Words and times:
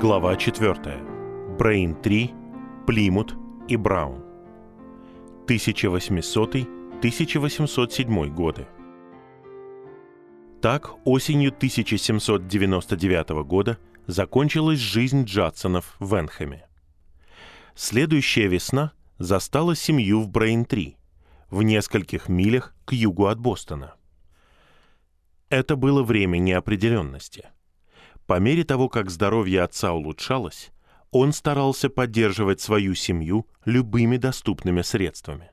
Глава 0.00 0.36
4. 0.36 0.74
Брейн 1.58 1.94
3, 1.94 2.34
Плимут 2.86 3.34
и 3.66 3.76
Браун. 3.76 4.22
1800-1807 5.46 8.28
годы. 8.28 8.66
Так, 10.60 10.90
осенью 11.06 11.48
1799 11.48 13.30
года 13.46 13.78
закончилась 14.06 14.80
жизнь 14.80 15.24
Джадсонов 15.24 15.96
в 15.98 16.14
Энхэме. 16.14 16.68
Следующая 17.74 18.48
весна 18.48 18.92
застала 19.16 19.74
семью 19.74 20.20
в 20.20 20.28
Брейн-3, 20.28 20.94
в 21.48 21.62
нескольких 21.62 22.28
милях 22.28 22.74
к 22.84 22.92
югу 22.92 23.28
от 23.28 23.40
Бостона. 23.40 23.94
Это 25.48 25.74
было 25.74 26.02
время 26.02 26.36
неопределенности. 26.36 27.46
По 28.26 28.40
мере 28.40 28.64
того, 28.64 28.88
как 28.88 29.10
здоровье 29.10 29.62
отца 29.62 29.92
улучшалось, 29.92 30.72
он 31.12 31.32
старался 31.32 31.88
поддерживать 31.88 32.60
свою 32.60 32.94
семью 32.94 33.46
любыми 33.64 34.16
доступными 34.16 34.82
средствами. 34.82 35.50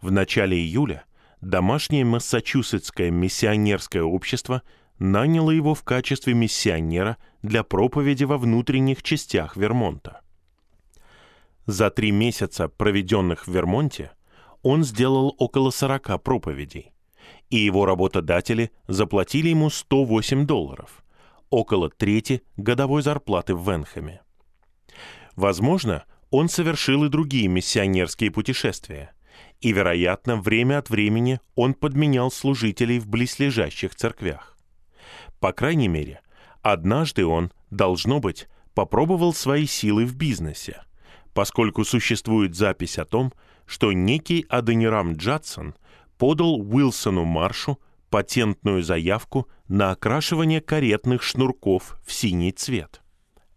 В 0.00 0.10
начале 0.10 0.56
июля 0.56 1.04
домашнее 1.40 2.04
массачусетское 2.04 3.10
миссионерское 3.10 4.02
общество 4.02 4.62
наняло 4.98 5.50
его 5.50 5.74
в 5.74 5.82
качестве 5.82 6.32
миссионера 6.34 7.18
для 7.42 7.62
проповеди 7.62 8.24
во 8.24 8.38
внутренних 8.38 9.02
частях 9.02 9.56
Вермонта. 9.56 10.22
За 11.66 11.90
три 11.90 12.10
месяца, 12.10 12.68
проведенных 12.68 13.46
в 13.46 13.52
Вермонте, 13.52 14.12
он 14.62 14.84
сделал 14.84 15.34
около 15.38 15.70
40 15.70 16.22
проповедей, 16.22 16.92
и 17.50 17.56
его 17.56 17.84
работодатели 17.84 18.70
заплатили 18.86 19.48
ему 19.48 19.70
108 19.70 20.46
долларов, 20.46 21.03
около 21.54 21.88
трети 21.88 22.42
годовой 22.56 23.02
зарплаты 23.02 23.54
в 23.54 23.70
Венхэме. 23.70 24.22
Возможно, 25.36 26.04
он 26.30 26.48
совершил 26.48 27.04
и 27.04 27.08
другие 27.08 27.46
миссионерские 27.46 28.32
путешествия, 28.32 29.12
и, 29.60 29.72
вероятно, 29.72 30.36
время 30.36 30.78
от 30.78 30.90
времени 30.90 31.40
он 31.54 31.74
подменял 31.74 32.32
служителей 32.32 32.98
в 32.98 33.08
близлежащих 33.08 33.94
церквях. 33.94 34.56
По 35.38 35.52
крайней 35.52 35.86
мере, 35.86 36.22
однажды 36.60 37.24
он, 37.24 37.52
должно 37.70 38.18
быть, 38.18 38.48
попробовал 38.74 39.32
свои 39.32 39.66
силы 39.66 40.06
в 40.06 40.16
бизнесе, 40.16 40.82
поскольку 41.34 41.84
существует 41.84 42.56
запись 42.56 42.98
о 42.98 43.04
том, 43.04 43.32
что 43.64 43.92
некий 43.92 44.44
Аденирам 44.48 45.14
Джадсон 45.14 45.76
подал 46.18 46.56
Уилсону 46.60 47.24
Маршу 47.24 47.78
патентную 48.14 48.84
заявку 48.84 49.48
на 49.66 49.90
окрашивание 49.90 50.60
каретных 50.60 51.24
шнурков 51.24 51.98
в 52.06 52.12
синий 52.12 52.52
цвет. 52.52 53.02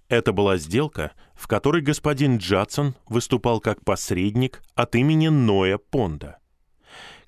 Это 0.10 0.34
была 0.34 0.58
сделка, 0.58 1.12
в 1.36 1.48
которой 1.48 1.84
господин 1.84 2.38
Джадсон 2.38 2.96
выступал 3.08 3.60
как 3.60 3.86
посредник 3.86 4.64
от 4.74 4.96
имени 4.96 5.28
Ноя 5.28 5.78
Понда. 5.78 6.40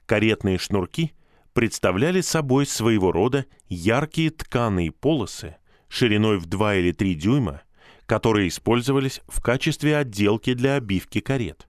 Каретные 0.07 0.57
шнурки 0.57 1.13
представляли 1.53 2.21
собой 2.21 2.65
своего 2.65 3.11
рода 3.11 3.45
яркие 3.67 4.31
тканые 4.31 4.91
полосы 4.91 5.57
шириной 5.87 6.39
в 6.39 6.47
2 6.47 6.75
или 6.77 6.91
3 6.93 7.13
дюйма, 7.13 7.61
которые 8.07 8.47
использовались 8.47 9.21
в 9.27 9.39
качестве 9.43 9.97
отделки 9.97 10.55
для 10.55 10.77
обивки 10.77 11.19
карет. 11.19 11.67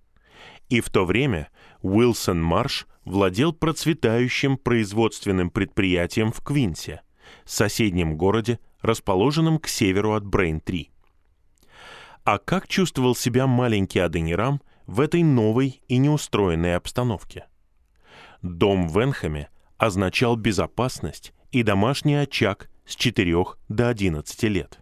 И 0.71 0.81
в 0.81 0.89
то 0.89 1.05
время 1.05 1.51
Уилсон 1.83 2.43
Марш 2.43 2.87
владел 3.05 3.53
процветающим 3.53 4.57
производственным 4.57 5.51
предприятием 5.51 6.33
в 6.33 6.41
Квинсе, 6.43 7.03
соседнем 7.45 8.17
городе, 8.17 8.59
расположенном 8.83 9.59
к 9.59 9.69
северу 9.69 10.15
от 10.15 10.25
Брейн-3. 10.25 10.89
А 12.25 12.39
как 12.39 12.69
чувствовал 12.69 13.15
себя 13.15 13.47
маленький 13.47 13.99
Аденирам 13.99 14.61
в 14.87 15.01
этой 15.01 15.23
новой 15.23 15.83
и 15.89 15.97
неустроенной 15.99 16.77
обстановке? 16.77 17.47
Дом 18.43 18.89
в 18.89 19.03
Энхаме 19.03 19.49
означал 19.79 20.37
безопасность 20.37 21.33
и 21.51 21.63
домашний 21.63 22.15
очаг 22.15 22.71
с 22.87 22.95
4 22.97 23.45
до 23.69 23.89
11 23.89 24.43
лет. 24.45 24.79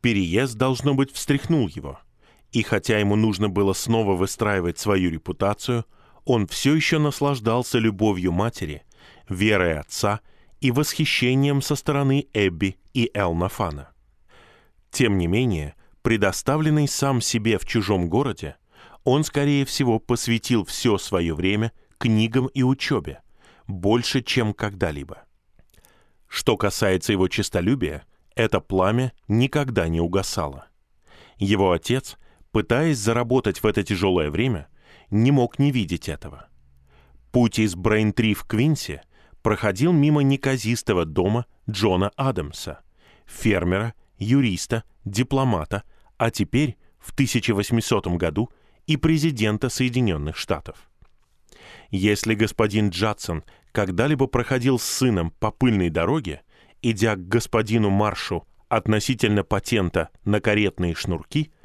Переезд, 0.00 0.56
должно 0.56 0.94
быть, 0.94 1.12
встряхнул 1.12 1.68
его– 1.68 1.98
и 2.52 2.62
хотя 2.62 2.98
ему 2.98 3.16
нужно 3.16 3.48
было 3.48 3.72
снова 3.72 4.14
выстраивать 4.14 4.78
свою 4.78 5.10
репутацию, 5.10 5.84
он 6.28 6.46
все 6.46 6.74
еще 6.74 6.98
наслаждался 6.98 7.78
любовью 7.78 8.32
матери, 8.32 8.82
верой 9.30 9.80
отца 9.80 10.20
и 10.60 10.70
восхищением 10.70 11.62
со 11.62 11.74
стороны 11.74 12.26
Эбби 12.34 12.76
и 12.92 13.10
Элнафана. 13.14 13.88
Тем 14.90 15.16
не 15.16 15.26
менее, 15.26 15.74
предоставленный 16.02 16.86
сам 16.86 17.22
себе 17.22 17.58
в 17.58 17.64
чужом 17.64 18.10
городе, 18.10 18.56
он, 19.04 19.24
скорее 19.24 19.64
всего, 19.64 19.98
посвятил 19.98 20.66
все 20.66 20.98
свое 20.98 21.34
время 21.34 21.72
книгам 21.96 22.48
и 22.48 22.62
учебе, 22.62 23.22
больше, 23.66 24.22
чем 24.22 24.52
когда-либо. 24.52 25.24
Что 26.26 26.58
касается 26.58 27.12
его 27.12 27.28
честолюбия, 27.28 28.04
это 28.34 28.60
пламя 28.60 29.14
никогда 29.28 29.88
не 29.88 30.00
угасало. 30.00 30.66
Его 31.38 31.72
отец— 31.72 32.18
пытаясь 32.52 32.98
заработать 32.98 33.62
в 33.62 33.66
это 33.66 33.82
тяжелое 33.82 34.30
время, 34.30 34.68
не 35.10 35.30
мог 35.30 35.58
не 35.58 35.70
видеть 35.70 36.08
этого. 36.08 36.48
Путь 37.32 37.58
из 37.58 37.74
Брейн-3 37.74 38.34
в 38.34 38.44
Квинси 38.44 39.00
проходил 39.42 39.92
мимо 39.92 40.22
неказистого 40.22 41.04
дома 41.04 41.46
Джона 41.68 42.10
Адамса, 42.16 42.80
фермера, 43.26 43.94
юриста, 44.18 44.84
дипломата, 45.04 45.84
а 46.16 46.30
теперь, 46.30 46.76
в 46.98 47.12
1800 47.12 48.06
году, 48.16 48.50
и 48.86 48.96
президента 48.96 49.68
Соединенных 49.68 50.36
Штатов. 50.36 50.90
Если 51.90 52.34
господин 52.34 52.88
Джадсон 52.88 53.44
когда-либо 53.72 54.26
проходил 54.26 54.78
с 54.78 54.84
сыном 54.84 55.30
по 55.38 55.50
пыльной 55.50 55.90
дороге, 55.90 56.42
идя 56.80 57.16
к 57.16 57.28
господину 57.28 57.90
Маршу 57.90 58.46
относительно 58.68 59.44
патента 59.44 60.08
на 60.24 60.40
каретные 60.40 60.94
шнурки– 60.94 61.52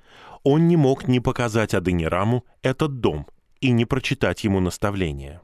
он 0.43 0.67
не 0.67 0.75
мог 0.75 1.07
не 1.07 1.19
показать 1.19 1.73
Аденираму 1.73 2.45
этот 2.61 2.99
дом 2.99 3.27
и 3.63 3.72
не 3.72 3.85
прочитать 3.85 4.44
ему 4.44 4.59
наставления. 4.59 5.41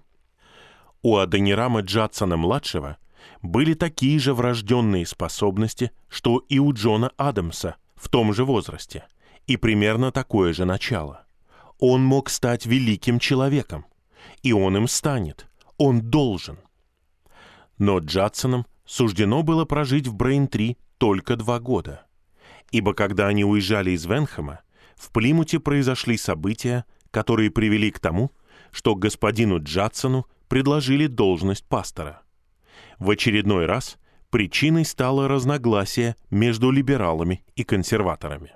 У 1.02 1.16
Аденирама 1.16 1.80
Джадсона-младшего 1.80 2.97
были 3.41 3.74
такие 3.74 4.19
же 4.19 4.34
врожденные 4.34 5.06
способности, 5.06 5.91
что 6.09 6.40
и 6.50 6.59
у 6.59 6.74
Джона 6.74 7.12
Адамса 7.16 7.78
в 7.96 8.09
том 8.09 8.34
же 8.34 8.44
возрасте, 8.44 9.06
и 9.47 9.56
примерно 9.56 10.12
такое 10.12 10.52
же 10.52 10.66
начало. 10.66 11.25
Он 11.79 12.03
мог 12.03 12.29
стать 12.29 12.66
великим 12.66 13.19
человеком, 13.19 13.85
и 14.44 14.52
он 14.52 14.75
им 14.75 14.90
станет, 14.90 15.47
он 15.78 16.02
должен. 16.02 16.58
Но 17.78 18.00
Джадсонам 18.00 18.66
суждено 18.85 19.44
было 19.44 19.63
прожить 19.63 20.08
в 20.08 20.16
Брейн-3 20.18 20.75
только 20.97 21.38
два 21.38 21.62
года, 21.62 22.06
ибо 22.72 22.94
когда 22.94 23.28
они 23.28 23.46
уезжали 23.46 23.91
из 23.91 24.06
Венхэма, 24.06 24.59
в 24.97 25.09
Плимуте 25.12 25.62
произошли 25.62 26.18
события, 26.18 26.84
которые 27.12 27.52
привели 27.52 27.92
к 27.92 28.00
тому, 28.00 28.31
что 28.72 28.96
господину 28.96 29.62
Джадсону 29.62 30.28
предложили 30.47 31.08
должность 31.08 31.66
пастора. 31.66 32.22
В 32.97 33.09
очередной 33.09 33.66
раз 33.66 33.97
причиной 34.30 34.86
стало 34.86 35.28
разногласие 35.28 36.16
между 36.30 36.72
либералами 36.72 37.44
и 37.56 37.64
консерваторами. 37.64 38.53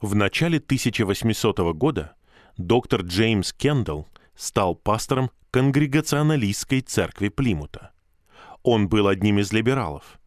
В 0.00 0.14
начале 0.14 0.58
1800 0.58 1.58
года 1.74 2.14
доктор 2.56 3.02
Джеймс 3.02 3.52
Кендалл 3.52 4.08
стал 4.34 4.74
пастором 4.74 5.30
конгрегационалистской 5.50 6.80
церкви 6.80 7.28
Плимута. 7.28 7.92
Он 8.62 8.88
был 8.88 9.08
одним 9.08 9.38
из 9.38 9.52
либералов. 9.52 10.18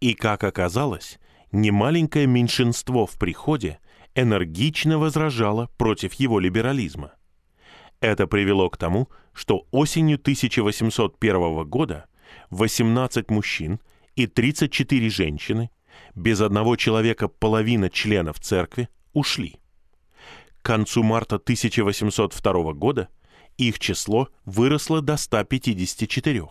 И, 0.00 0.14
как 0.14 0.44
оказалось, 0.44 1.18
немаленькое 1.52 2.26
меньшинство 2.26 3.06
в 3.06 3.18
приходе 3.18 3.78
энергично 4.14 4.98
возражала 4.98 5.68
против 5.76 6.14
его 6.14 6.38
либерализма. 6.38 7.12
Это 8.00 8.26
привело 8.26 8.70
к 8.70 8.76
тому, 8.76 9.08
что 9.32 9.66
осенью 9.70 10.16
1801 10.16 11.64
года 11.64 12.06
18 12.50 13.30
мужчин 13.30 13.80
и 14.14 14.26
34 14.26 15.10
женщины, 15.10 15.70
без 16.14 16.40
одного 16.40 16.76
человека 16.76 17.28
половина 17.28 17.90
членов 17.90 18.38
церкви, 18.40 18.88
ушли. 19.12 19.56
К 20.62 20.66
концу 20.66 21.02
марта 21.02 21.36
1802 21.36 22.72
года 22.72 23.08
их 23.56 23.78
число 23.78 24.28
выросло 24.44 25.00
до 25.00 25.16
154. 25.16 26.42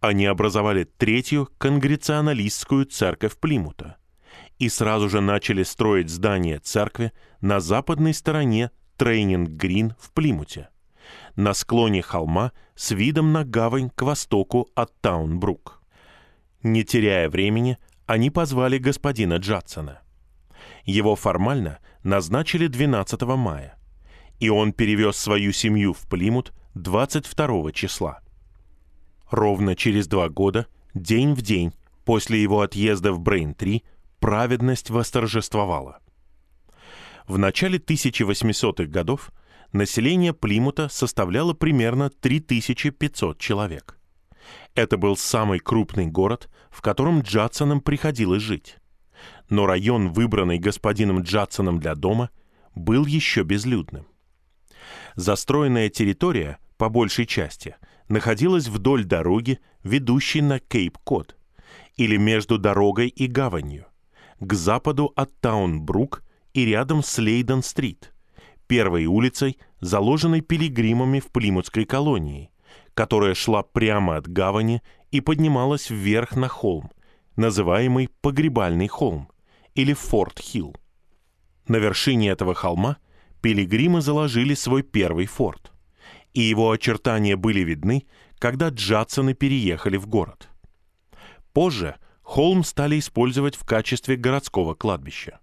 Они 0.00 0.26
образовали 0.26 0.84
третью 0.84 1.48
конгрегационалистскую 1.58 2.86
церковь 2.86 3.36
Плимута– 3.36 3.96
и 4.62 4.68
сразу 4.68 5.08
же 5.08 5.20
начали 5.20 5.64
строить 5.64 6.08
здание 6.08 6.60
церкви 6.60 7.10
на 7.40 7.58
западной 7.58 8.14
стороне 8.14 8.70
Трейнинг-Грин 8.96 9.94
в 9.98 10.12
Плимуте, 10.12 10.68
на 11.34 11.52
склоне 11.52 12.00
холма 12.00 12.52
с 12.76 12.92
видом 12.92 13.32
на 13.32 13.44
гавань 13.44 13.90
к 13.90 14.02
востоку 14.02 14.68
от 14.76 14.96
Таунбрук. 15.00 15.82
Не 16.62 16.84
теряя 16.84 17.28
времени, 17.28 17.76
они 18.06 18.30
позвали 18.30 18.78
господина 18.78 19.38
Джадсона. 19.38 20.00
Его 20.84 21.16
формально 21.16 21.80
назначили 22.04 22.68
12 22.68 23.20
мая, 23.22 23.76
и 24.38 24.48
он 24.48 24.72
перевез 24.72 25.16
свою 25.16 25.50
семью 25.50 25.92
в 25.92 26.06
Плимут 26.06 26.52
22 26.74 27.72
числа. 27.72 28.20
Ровно 29.28 29.74
через 29.74 30.06
два 30.06 30.28
года, 30.28 30.68
день 30.94 31.34
в 31.34 31.42
день, 31.42 31.72
после 32.04 32.40
его 32.40 32.60
отъезда 32.60 33.12
в 33.12 33.20
Брейн-3, 33.20 33.82
праведность 34.22 34.88
восторжествовала. 34.88 35.98
В 37.26 37.38
начале 37.38 37.78
1800-х 37.78 38.84
годов 38.84 39.32
население 39.72 40.32
Плимута 40.32 40.88
составляло 40.88 41.54
примерно 41.54 42.08
3500 42.08 43.38
человек. 43.38 43.98
Это 44.76 44.96
был 44.96 45.16
самый 45.16 45.58
крупный 45.58 46.06
город, 46.06 46.48
в 46.70 46.82
котором 46.82 47.22
Джадсонам 47.22 47.80
приходилось 47.80 48.42
жить. 48.42 48.76
Но 49.50 49.66
район, 49.66 50.12
выбранный 50.12 50.58
господином 50.58 51.22
Джадсоном 51.22 51.80
для 51.80 51.96
дома, 51.96 52.30
был 52.76 53.06
еще 53.06 53.42
безлюдным. 53.42 54.06
Застроенная 55.16 55.88
территория, 55.88 56.58
по 56.76 56.88
большей 56.88 57.26
части, 57.26 57.74
находилась 58.08 58.68
вдоль 58.68 59.04
дороги, 59.04 59.58
ведущей 59.82 60.42
на 60.42 60.60
Кейп-Код, 60.60 61.36
или 61.96 62.16
между 62.16 62.56
дорогой 62.56 63.08
и 63.08 63.26
гаванью, 63.26 63.86
к 64.42 64.54
западу 64.54 65.12
от 65.14 65.30
Таун-Брук 65.40 66.22
и 66.52 66.64
рядом 66.64 67.02
с 67.02 67.18
Лейден-стрит, 67.18 68.12
первой 68.66 69.06
улицей, 69.06 69.58
заложенной 69.80 70.40
пилигримами 70.40 71.20
в 71.20 71.30
Плимутской 71.30 71.84
колонии, 71.84 72.50
которая 72.94 73.34
шла 73.34 73.62
прямо 73.62 74.16
от 74.16 74.28
гавани 74.28 74.82
и 75.10 75.20
поднималась 75.20 75.90
вверх 75.90 76.36
на 76.36 76.48
холм, 76.48 76.90
называемый 77.36 78.08
Погребальный 78.20 78.88
холм 78.88 79.28
или 79.74 79.94
Форт-Хилл. 79.94 80.76
На 81.68 81.76
вершине 81.76 82.30
этого 82.30 82.54
холма 82.54 82.96
пилигримы 83.40 84.00
заложили 84.00 84.54
свой 84.54 84.82
первый 84.82 85.26
форт, 85.26 85.72
и 86.34 86.40
его 86.40 86.70
очертания 86.70 87.36
были 87.36 87.60
видны, 87.60 88.06
когда 88.38 88.68
Джадсоны 88.70 89.34
переехали 89.34 89.96
в 89.96 90.06
город. 90.06 90.48
Позже 91.52 91.96
холм 92.32 92.64
стали 92.64 92.98
использовать 92.98 93.56
в 93.56 93.64
качестве 93.66 94.16
городского 94.16 94.72
кладбища. 94.72 95.40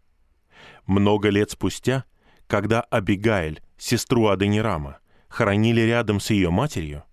Много 0.88 1.30
лет 1.30 1.52
спустя, 1.52 2.04
когда 2.48 2.82
Абигаэль, 2.82 3.62
сестру 3.78 4.26
Аденирама, 4.26 4.98
хоронили 5.28 5.82
рядом 5.82 6.20
с 6.20 6.32
ее 6.32 6.50
матерью, 6.50 7.04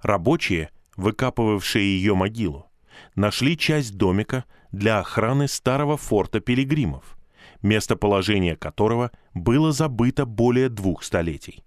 рабочие, 0.00 0.70
выкапывавшие 0.96 1.84
ее 1.84 2.14
могилу, 2.14 2.70
нашли 3.16 3.58
часть 3.58 3.96
домика 3.96 4.44
для 4.70 5.00
охраны 5.00 5.48
старого 5.48 5.96
форта 5.96 6.38
пилигримов, 6.38 7.18
местоположение 7.62 8.54
которого 8.54 9.10
было 9.34 9.72
забыто 9.72 10.24
более 10.24 10.68
двух 10.68 11.02
столетий. 11.02 11.64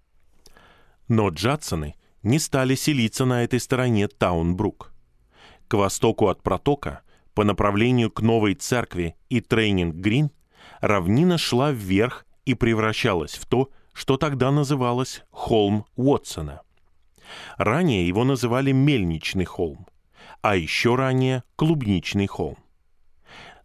Но 1.10 1.28
Джадсоны 1.28 1.96
не 2.24 2.40
стали 2.40 2.76
селиться 2.76 3.26
на 3.26 3.44
этой 3.44 3.60
стороне 3.60 4.08
Таунбрук. 4.08 4.94
К 5.68 5.74
востоку 5.74 6.30
от 6.30 6.42
протока, 6.42 7.02
по 7.34 7.44
направлению 7.44 8.12
к 8.12 8.22
новой 8.22 8.56
церкви 8.56 9.16
и 9.30 9.40
Трейнинг-Грин, 9.40 10.31
равнина 10.81 11.38
шла 11.38 11.72
вверх 11.72 12.26
и 12.46 12.54
превращалась 12.54 13.36
в 13.36 13.46
то, 13.46 13.70
что 13.94 14.18
тогда 14.18 14.52
называлось 14.52 15.24
холм 15.31 15.86
Уотсона. 15.96 16.62
Ранее 17.58 18.08
его 18.08 18.24
называли 18.24 18.72
Мельничный 18.72 19.46
холм, 19.46 19.88
а 20.42 20.56
еще 20.56 20.96
ранее 20.96 21.44
Клубничный 21.56 22.28
холм. 22.28 22.58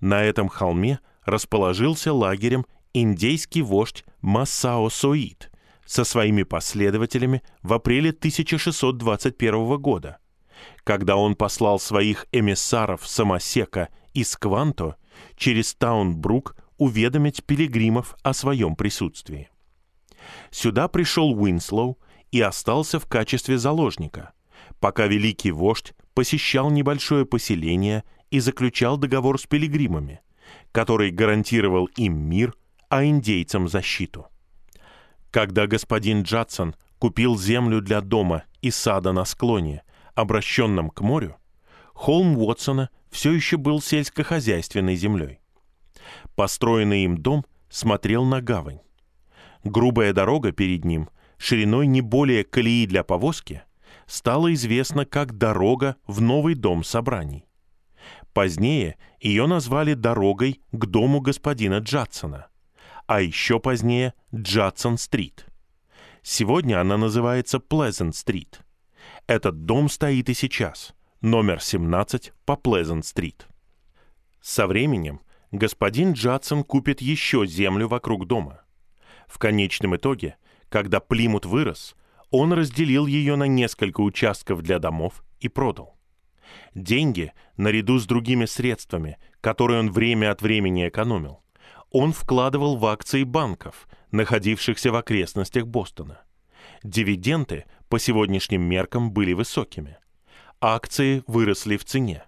На 0.00 0.22
этом 0.22 0.48
холме 0.48 0.98
расположился 1.24 2.12
лагерем 2.12 2.66
индейский 2.92 3.62
вождь 3.62 4.04
Массао 4.20 4.90
Соид 4.90 5.50
со 5.86 6.04
своими 6.04 6.42
последователями 6.42 7.42
в 7.62 7.72
апреле 7.72 8.10
1621 8.10 9.78
года, 9.78 10.18
когда 10.84 11.16
он 11.16 11.34
послал 11.34 11.78
своих 11.78 12.26
эмиссаров 12.32 13.06
Самосека 13.06 13.88
из 14.12 14.36
Кванто 14.36 14.96
через 15.36 15.74
Таунбрук 15.74 16.56
уведомить 16.78 17.44
пилигримов 17.44 18.16
о 18.22 18.34
своем 18.34 18.76
присутствии. 18.76 19.48
Сюда 20.50 20.88
пришел 20.88 21.32
Уинслоу 21.32 21.98
и 22.30 22.40
остался 22.40 22.98
в 22.98 23.06
качестве 23.06 23.58
заложника, 23.58 24.32
пока 24.80 25.06
великий 25.06 25.52
вождь 25.52 25.94
посещал 26.14 26.70
небольшое 26.70 27.26
поселение 27.26 28.04
и 28.30 28.40
заключал 28.40 28.96
договор 28.96 29.40
с 29.40 29.46
пилигримами, 29.46 30.20
который 30.72 31.10
гарантировал 31.10 31.86
им 31.96 32.16
мир, 32.16 32.54
а 32.88 33.04
индейцам 33.04 33.68
защиту. 33.68 34.26
Когда 35.30 35.66
господин 35.66 36.22
Джадсон 36.22 36.74
купил 36.98 37.38
землю 37.38 37.80
для 37.80 38.00
дома 38.00 38.44
и 38.62 38.70
сада 38.70 39.12
на 39.12 39.24
склоне, 39.24 39.82
обращенном 40.14 40.90
к 40.90 41.00
морю, 41.00 41.36
холм 41.92 42.38
Уотсона 42.38 42.90
все 43.10 43.32
еще 43.32 43.56
был 43.56 43.80
сельскохозяйственной 43.80 44.96
землей. 44.96 45.40
Построенный 46.34 47.04
им 47.04 47.18
дом 47.18 47.44
смотрел 47.68 48.24
на 48.24 48.40
гавань. 48.40 48.80
Грубая 49.62 50.12
дорога 50.12 50.52
перед 50.52 50.84
ним, 50.84 51.08
шириной 51.38 51.86
не 51.86 52.00
более 52.00 52.44
колеи 52.44 52.86
для 52.86 53.02
повозки, 53.02 53.62
стала 54.06 54.52
известна 54.52 55.06
как 55.06 55.38
дорога 55.38 55.96
в 56.06 56.20
новый 56.20 56.54
дом 56.54 56.84
собраний. 56.84 57.46
Позднее 58.32 58.96
ее 59.20 59.46
назвали 59.46 59.94
дорогой 59.94 60.60
к 60.72 60.86
дому 60.86 61.20
господина 61.20 61.78
Джадсона, 61.78 62.48
а 63.06 63.20
еще 63.20 63.60
позднее 63.60 64.12
Джадсон-стрит. 64.34 65.46
Сегодня 66.22 66.80
она 66.80 66.96
называется 66.96 67.60
Плезент-стрит. 67.60 68.63
Этот 69.26 69.64
дом 69.64 69.88
стоит 69.88 70.28
и 70.28 70.34
сейчас, 70.34 70.94
номер 71.22 71.58
17 71.62 72.34
по 72.44 72.56
Плезент-стрит. 72.56 73.46
Со 74.42 74.66
временем 74.66 75.22
господин 75.50 76.12
Джадсон 76.12 76.62
купит 76.62 77.00
еще 77.00 77.46
землю 77.46 77.88
вокруг 77.88 78.26
дома. 78.26 78.60
В 79.26 79.38
конечном 79.38 79.96
итоге, 79.96 80.36
когда 80.68 81.00
Плимут 81.00 81.46
вырос, 81.46 81.96
он 82.30 82.52
разделил 82.52 83.06
ее 83.06 83.36
на 83.36 83.44
несколько 83.44 84.02
участков 84.02 84.60
для 84.60 84.78
домов 84.78 85.24
и 85.40 85.48
продал. 85.48 85.98
Деньги, 86.74 87.32
наряду 87.56 87.98
с 87.98 88.04
другими 88.04 88.44
средствами, 88.44 89.16
которые 89.40 89.80
он 89.80 89.90
время 89.90 90.32
от 90.32 90.42
времени 90.42 90.86
экономил, 90.86 91.42
он 91.90 92.12
вкладывал 92.12 92.76
в 92.76 92.84
акции 92.84 93.22
банков, 93.22 93.88
находившихся 94.10 94.92
в 94.92 94.96
окрестностях 94.96 95.66
Бостона. 95.66 96.20
Дивиденды 96.82 97.64
по 97.94 98.00
сегодняшним 98.00 98.62
меркам 98.62 99.12
были 99.12 99.34
высокими. 99.34 99.98
Акции 100.60 101.22
выросли 101.28 101.76
в 101.76 101.84
цене. 101.84 102.24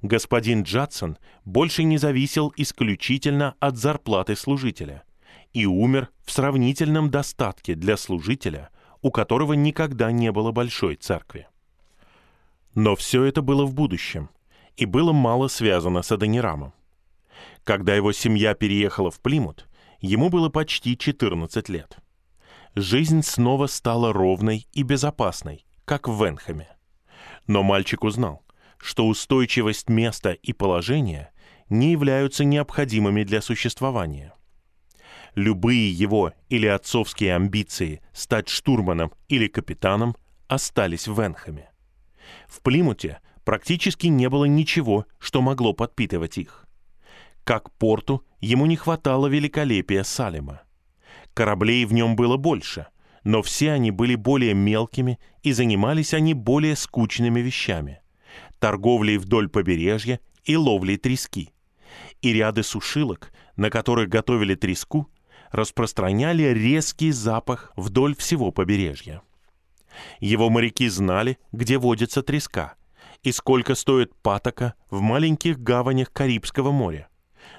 Господин 0.00 0.62
Джадсон 0.62 1.18
больше 1.44 1.82
не 1.82 1.98
зависел 1.98 2.52
исключительно 2.56 3.56
от 3.58 3.76
зарплаты 3.76 4.36
служителя 4.36 5.02
и 5.52 5.66
умер 5.66 6.10
в 6.24 6.30
сравнительном 6.30 7.10
достатке 7.10 7.74
для 7.74 7.96
служителя– 7.96 8.70
у 9.02 9.10
которого 9.10 9.54
никогда 9.54 10.12
не 10.12 10.30
было 10.30 10.52
большой 10.52 10.94
церкви. 10.94 11.48
Но 12.76 12.94
все 12.94 13.24
это 13.24 13.42
было 13.42 13.64
в 13.64 13.74
будущем 13.74 14.30
и 14.76 14.84
было 14.84 15.12
мало 15.12 15.48
связано 15.48 16.02
с 16.02 16.12
Адонирамом. 16.12 16.74
Когда 17.64 17.96
его 17.96 18.12
семья 18.12 18.54
переехала 18.54 19.10
в 19.10 19.18
Плимут, 19.18 19.66
ему 19.98 20.28
было 20.28 20.48
почти 20.48 20.96
14 20.96 21.68
лет. 21.70 21.98
Жизнь 22.74 23.22
снова 23.22 23.66
стала 23.66 24.12
ровной 24.12 24.66
и 24.72 24.82
безопасной, 24.82 25.66
как 25.84 26.08
в 26.08 26.24
Венхэме. 26.24 26.68
Но 27.46 27.62
мальчик 27.62 28.04
узнал, 28.04 28.42
что 28.78 29.06
устойчивость 29.06 29.88
места 29.88 30.32
и 30.32 30.52
положения 30.52 31.32
не 31.68 31.92
являются 31.92 32.44
необходимыми 32.44 33.24
для 33.24 33.42
существования– 33.42 34.34
любые 35.34 35.90
его 35.90 36.32
или 36.48 36.66
отцовские 36.66 37.34
амбиции 37.34 38.00
стать 38.12 38.48
штурманом 38.48 39.12
или 39.28 39.48
капитаном 39.48 40.16
остались 40.48 41.08
в 41.08 41.20
Венхаме. 41.20 41.70
В 42.46 42.60
Плимуте 42.60 43.20
практически 43.44 44.06
не 44.06 44.28
было 44.28 44.44
ничего, 44.44 45.06
что 45.18 45.40
могло 45.40 45.72
подпитывать 45.72 46.38
их. 46.38 46.66
Как 47.44 47.72
порту 47.72 48.24
ему 48.40 48.66
не 48.66 48.76
хватало 48.76 49.26
великолепия 49.26 50.04
Салема. 50.04 50.62
Кораблей 51.34 51.84
в 51.84 51.92
нем 51.92 52.16
было 52.16 52.36
больше, 52.36 52.86
но 53.24 53.42
все 53.42 53.72
они 53.72 53.90
были 53.90 54.14
более 54.14 54.54
мелкими 54.54 55.18
и 55.42 55.52
занимались 55.52 56.14
они 56.14 56.34
более 56.34 56.76
скучными 56.76 57.40
вещами– 57.40 58.00
торговлей 58.58 59.18
вдоль 59.18 59.48
побережья 59.48 60.20
и 60.44 60.56
ловлей 60.56 60.96
трески. 60.96 61.52
И 62.20 62.32
ряды 62.32 62.62
сушилок, 62.62 63.32
на 63.56 63.70
которых 63.70 64.08
готовили 64.08 64.54
треску, 64.54 65.08
распространяли 65.50 66.44
резкий 66.44 67.10
запах 67.10 67.72
вдоль 67.76 68.14
всего 68.16 68.52
побережья. 68.52 69.22
Его 70.20 70.48
моряки 70.48 70.88
знали, 70.88 71.38
где 71.50 71.76
водится 71.76 72.22
треска 72.22 72.74
и 73.22 73.32
сколько 73.32 73.74
стоит 73.74 74.14
патока 74.22 74.74
в 74.90 75.00
маленьких 75.00 75.58
гаванях 75.58 76.12
Карибского 76.12 76.70
моря, 76.70 77.08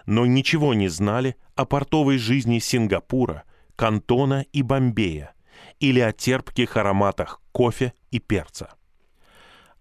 но 0.06 0.26
ничего 0.26 0.74
не 0.74 0.88
знали 0.88 1.36
о 1.56 1.66
портовой 1.66 2.18
жизни 2.18 2.60
Сингапура, 2.60 3.44
Кантона 3.84 4.46
и 4.54 4.62
Бомбея 4.62 5.34
или 5.82 6.00
о 6.00 6.14
терпких 6.14 6.78
ароматах 6.78 7.42
кофе 7.52 7.92
и 8.12 8.20
перца. 8.20 8.76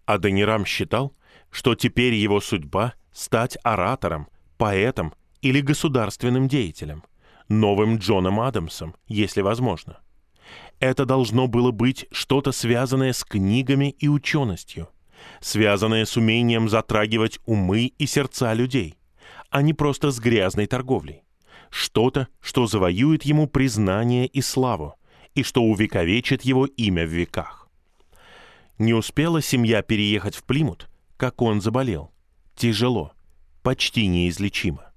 Аденирам 0.06 0.66
считал, 0.66 1.14
что 1.52 1.76
теперь 1.76 2.14
его 2.14 2.40
судьба— 2.40 2.94
стать 3.12 3.56
оратором, 3.62 4.26
поэтом 4.58 5.14
или 5.40 5.60
государственным 5.60 6.48
деятелем, 6.48 7.04
новым 7.46 7.98
Джоном 7.98 8.40
Адамсом, 8.40 8.96
если 9.06 9.40
возможно. 9.40 10.00
Это 10.80 11.04
должно 11.04 11.46
было 11.46 11.70
быть 11.70 12.06
что-то 12.10 12.50
связанное 12.50 13.12
с 13.12 13.22
книгами 13.22 13.94
и 14.00 14.08
ученостью, 14.08 14.88
связанное 15.38 16.06
с 16.06 16.16
умением 16.16 16.68
затрагивать 16.68 17.38
умы 17.46 17.92
и 17.96 18.06
сердца 18.06 18.52
людей, 18.52 18.96
а 19.50 19.62
не 19.62 19.74
просто 19.74 20.10
с 20.10 20.18
грязной 20.18 20.66
торговлей. 20.66 21.22
Что-то, 21.72 22.28
что 22.42 22.66
завоюет 22.66 23.22
ему 23.22 23.46
признание 23.46 24.26
и 24.26 24.42
славу, 24.42 24.94
и 25.34 25.42
что 25.42 25.62
увековечит 25.62 26.42
его 26.42 26.66
имя 26.66 27.06
в 27.06 27.08
веках. 27.08 27.66
Не 28.76 28.92
успела 28.92 29.40
семья 29.40 29.80
переехать 29.80 30.36
в 30.36 30.44
Плимут, 30.44 30.90
как 31.16 31.40
он 31.40 31.62
заболел. 31.62 32.12
Тяжело, 32.54 33.12
почти 33.62 34.06
неизлечимо. 34.06 34.92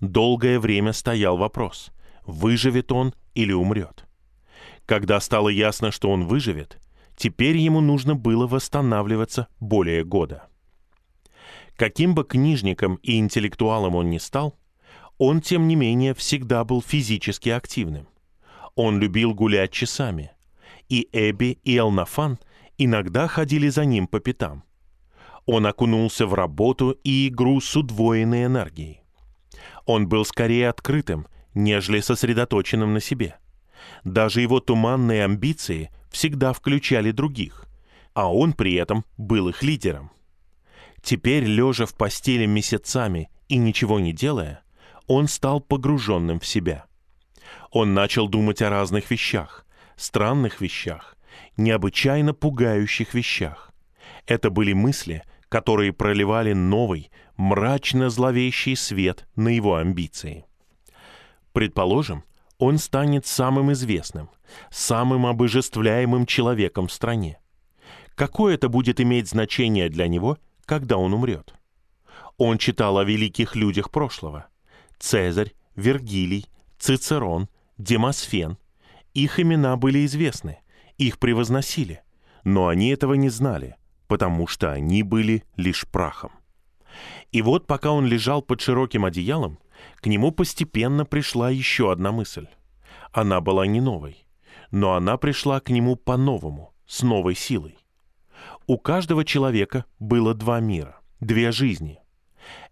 Долгое 0.00 0.58
время 0.58 0.92
стоял 0.92 1.36
вопрос, 1.36 1.92
выживет 2.26 2.90
он 2.90 3.14
или 3.34 3.52
умрет. 3.52 4.04
Когда 4.86 5.20
стало 5.20 5.48
ясно, 5.48 5.92
что 5.92 6.10
он 6.10 6.26
выживет, 6.26 6.80
теперь 7.14 7.56
ему 7.56 7.80
нужно 7.80 8.16
было 8.16 8.48
восстанавливаться 8.48 9.46
более 9.60 10.04
года. 10.04 10.48
Каким 11.76 12.16
бы 12.16 12.24
книжником 12.24 12.96
и 12.96 13.16
интеллектуалом 13.16 13.94
он 13.94 14.10
ни 14.10 14.18
стал, 14.18 14.58
он, 15.18 15.40
тем 15.40 15.68
не 15.68 15.76
менее, 15.76 16.14
всегда 16.14 16.64
был 16.64 16.82
физически 16.82 17.48
активным. 17.48 18.08
Он 18.74 18.98
любил 18.98 19.34
гулять 19.34 19.70
часами, 19.70 20.32
и 20.88 21.08
Эбби 21.12 21.58
и 21.62 21.76
Элнафан 21.76 22.38
иногда 22.78 23.28
ходили 23.28 23.68
за 23.68 23.84
ним 23.84 24.06
по 24.06 24.20
пятам. 24.20 24.64
Он 25.46 25.66
окунулся 25.66 26.26
в 26.26 26.34
работу 26.34 26.98
и 27.04 27.28
игру 27.28 27.60
с 27.60 27.76
удвоенной 27.76 28.46
энергией. 28.46 29.02
Он 29.86 30.08
был 30.08 30.24
скорее 30.24 30.70
открытым, 30.70 31.26
нежели 31.54 32.00
сосредоточенным 32.00 32.94
на 32.94 33.00
себе. 33.00 33.38
Даже 34.02 34.40
его 34.40 34.60
туманные 34.60 35.24
амбиции 35.24 35.90
всегда 36.10 36.52
включали 36.52 37.10
других, 37.10 37.66
а 38.14 38.32
он 38.32 38.54
при 38.54 38.74
этом 38.74 39.04
был 39.18 39.48
их 39.48 39.62
лидером. 39.62 40.10
Теперь, 41.02 41.44
лежа 41.44 41.84
в 41.84 41.94
постели 41.94 42.46
месяцами 42.46 43.28
и 43.48 43.56
ничего 43.56 44.00
не 44.00 44.12
делая, 44.12 44.63
он 45.06 45.28
стал 45.28 45.60
погруженным 45.60 46.40
в 46.40 46.46
себя. 46.46 46.86
Он 47.70 47.94
начал 47.94 48.28
думать 48.28 48.62
о 48.62 48.70
разных 48.70 49.10
вещах, 49.10 49.66
странных 49.96 50.60
вещах, 50.60 51.16
необычайно 51.56 52.34
пугающих 52.34 53.14
вещах. 53.14 53.72
Это 54.26 54.50
были 54.50 54.72
мысли, 54.72 55.22
которые 55.48 55.92
проливали 55.92 56.52
новый, 56.52 57.10
мрачно-зловещий 57.36 58.76
свет 58.76 59.26
на 59.36 59.48
его 59.48 59.76
амбиции. 59.76 60.44
Предположим, 61.52 62.24
он 62.58 62.78
станет 62.78 63.26
самым 63.26 63.72
известным, 63.72 64.30
самым 64.70 65.26
обожествляемым 65.26 66.26
человеком 66.26 66.88
в 66.88 66.92
стране. 66.92 67.38
Какое 68.14 68.54
это 68.54 68.68
будет 68.68 69.00
иметь 69.00 69.28
значение 69.28 69.88
для 69.88 70.06
него, 70.06 70.38
когда 70.64 70.96
он 70.96 71.12
умрет? 71.12 71.54
Он 72.36 72.58
читал 72.58 72.98
о 72.98 73.04
великих 73.04 73.54
людях 73.56 73.90
прошлого. 73.90 74.46
Цезарь, 75.04 75.52
Вергилий, 75.76 76.46
Цицерон, 76.78 77.50
Демосфен. 77.76 78.56
Их 79.12 79.38
имена 79.38 79.76
были 79.76 80.06
известны, 80.06 80.60
их 80.96 81.18
превозносили, 81.18 82.02
но 82.42 82.68
они 82.68 82.88
этого 82.88 83.12
не 83.12 83.28
знали, 83.28 83.76
потому 84.06 84.46
что 84.46 84.72
они 84.72 85.02
были 85.02 85.44
лишь 85.56 85.86
прахом. 85.86 86.32
И 87.32 87.42
вот 87.42 87.66
пока 87.66 87.90
он 87.90 88.06
лежал 88.06 88.40
под 88.40 88.62
широким 88.62 89.04
одеялом, 89.04 89.58
к 89.96 90.06
нему 90.06 90.30
постепенно 90.30 91.04
пришла 91.04 91.50
еще 91.50 91.92
одна 91.92 92.10
мысль. 92.10 92.46
Она 93.12 93.42
была 93.42 93.66
не 93.66 93.82
новой, 93.82 94.26
но 94.70 94.94
она 94.94 95.18
пришла 95.18 95.60
к 95.60 95.68
нему 95.68 95.96
по-новому, 95.96 96.72
с 96.86 97.02
новой 97.02 97.34
силой. 97.34 97.76
У 98.66 98.78
каждого 98.78 99.26
человека 99.26 99.84
было 99.98 100.32
два 100.32 100.60
мира, 100.60 100.98
две 101.20 101.52
жизни. 101.52 102.00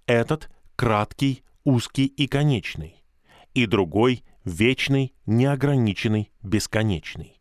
Этот 0.06 0.50
краткий, 0.76 1.44
узкий 1.64 2.07
и 2.07 2.26
конечный, 2.26 3.04
и 3.54 3.66
другой 3.66 4.25
вечный, 4.45 5.14
неограниченный, 5.26 6.33
бесконечный. 6.42 7.40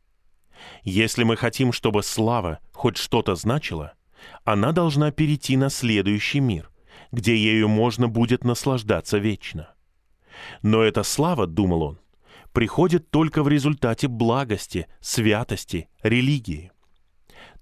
Если 0.83 1.23
мы 1.23 1.35
хотим, 1.37 1.71
чтобы 1.71 2.03
слава 2.03 2.59
хоть 2.73 2.97
что-то 2.97 3.35
значила, 3.35 3.93
она 4.43 4.71
должна 4.71 5.11
перейти 5.11 5.57
на 5.57 5.69
следующий 5.69 6.39
мир, 6.39 6.69
где 7.11 7.35
ею 7.35 7.67
можно 7.67 8.07
будет 8.07 8.43
наслаждаться 8.43 9.17
вечно. 9.17 9.73
Но 10.61 10.81
эта 10.81 11.03
слава, 11.03 11.47
думал 11.47 11.81
он, 11.83 11.99
приходит 12.53 13.09
только 13.09 13.43
в 13.43 13.47
результате 13.47 14.07
благости, 14.07 14.87
святости, 14.99 15.89
религии. 16.03 16.71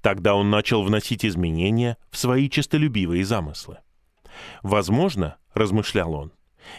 Тогда 0.01 0.36
он 0.36 0.50
начал 0.50 0.84
вносить 0.84 1.25
изменения 1.25 1.98
в 2.10 2.18
свои 2.18 2.50
честолюбивые 2.50 3.25
замыслы. 3.25 3.80
Возможно, 4.63 5.38
размышлял 5.54 6.13
он, 6.13 6.32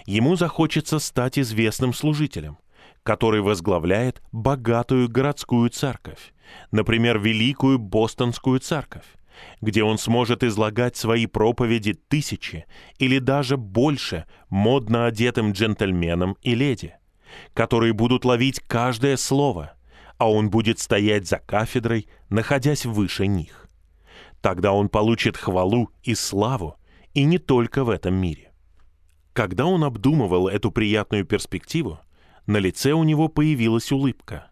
ему 0.07 0.37
захочется 0.37 0.99
стать 0.99 1.39
известным 1.39 1.93
служителем, 1.93 2.59
который 3.03 3.41
возглавляет 3.41 4.23
богатую 4.33 5.09
городскую 5.09 5.71
церковь, 5.71 6.33
например, 6.71 7.19
Великую 7.19 7.79
Бостонскую 7.79 8.61
церковь, 8.61 9.07
где 9.61 9.83
он 9.83 9.99
сможет 9.99 10.45
излагать 10.45 10.97
свои 10.97 11.27
проповеди 11.27 11.95
тысячи 11.95 12.67
или 12.99 13.19
даже 13.19 13.57
больше 13.57 14.27
модно 14.49 15.07
одетым 15.07 15.53
джентльменам 15.53 16.37
и 16.43 16.55
леди, 16.55 16.95
которые 17.55 17.93
будут 17.93 18.25
ловить 18.25 18.61
каждое 18.61 19.17
слово, 19.17 19.73
а 20.19 20.31
он 20.31 20.51
будет 20.51 20.79
стоять 20.79 21.27
за 21.27 21.39
кафедрой, 21.39 22.07
находясь 22.29 22.85
выше 22.85 23.27
них. 23.27 23.69
Тогда 24.43 24.73
он 24.73 24.89
получит 24.89 25.37
хвалу 25.37 25.91
и 26.03 26.15
славу, 26.15 26.77
и 27.15 27.25
не 27.25 27.39
только 27.39 27.85
в 27.85 27.91
этом 27.91 28.15
мире. 28.15 28.50
Когда 29.33 29.67
он 29.67 29.85
обдумывал 29.85 30.49
эту 30.49 30.71
приятную 30.71 31.25
перспективу, 31.25 32.01
на 32.47 32.59
лице 32.59 32.93
у 32.93 33.05
него 33.05 33.29
появилась 33.29 33.93
улыбка, 33.93 34.51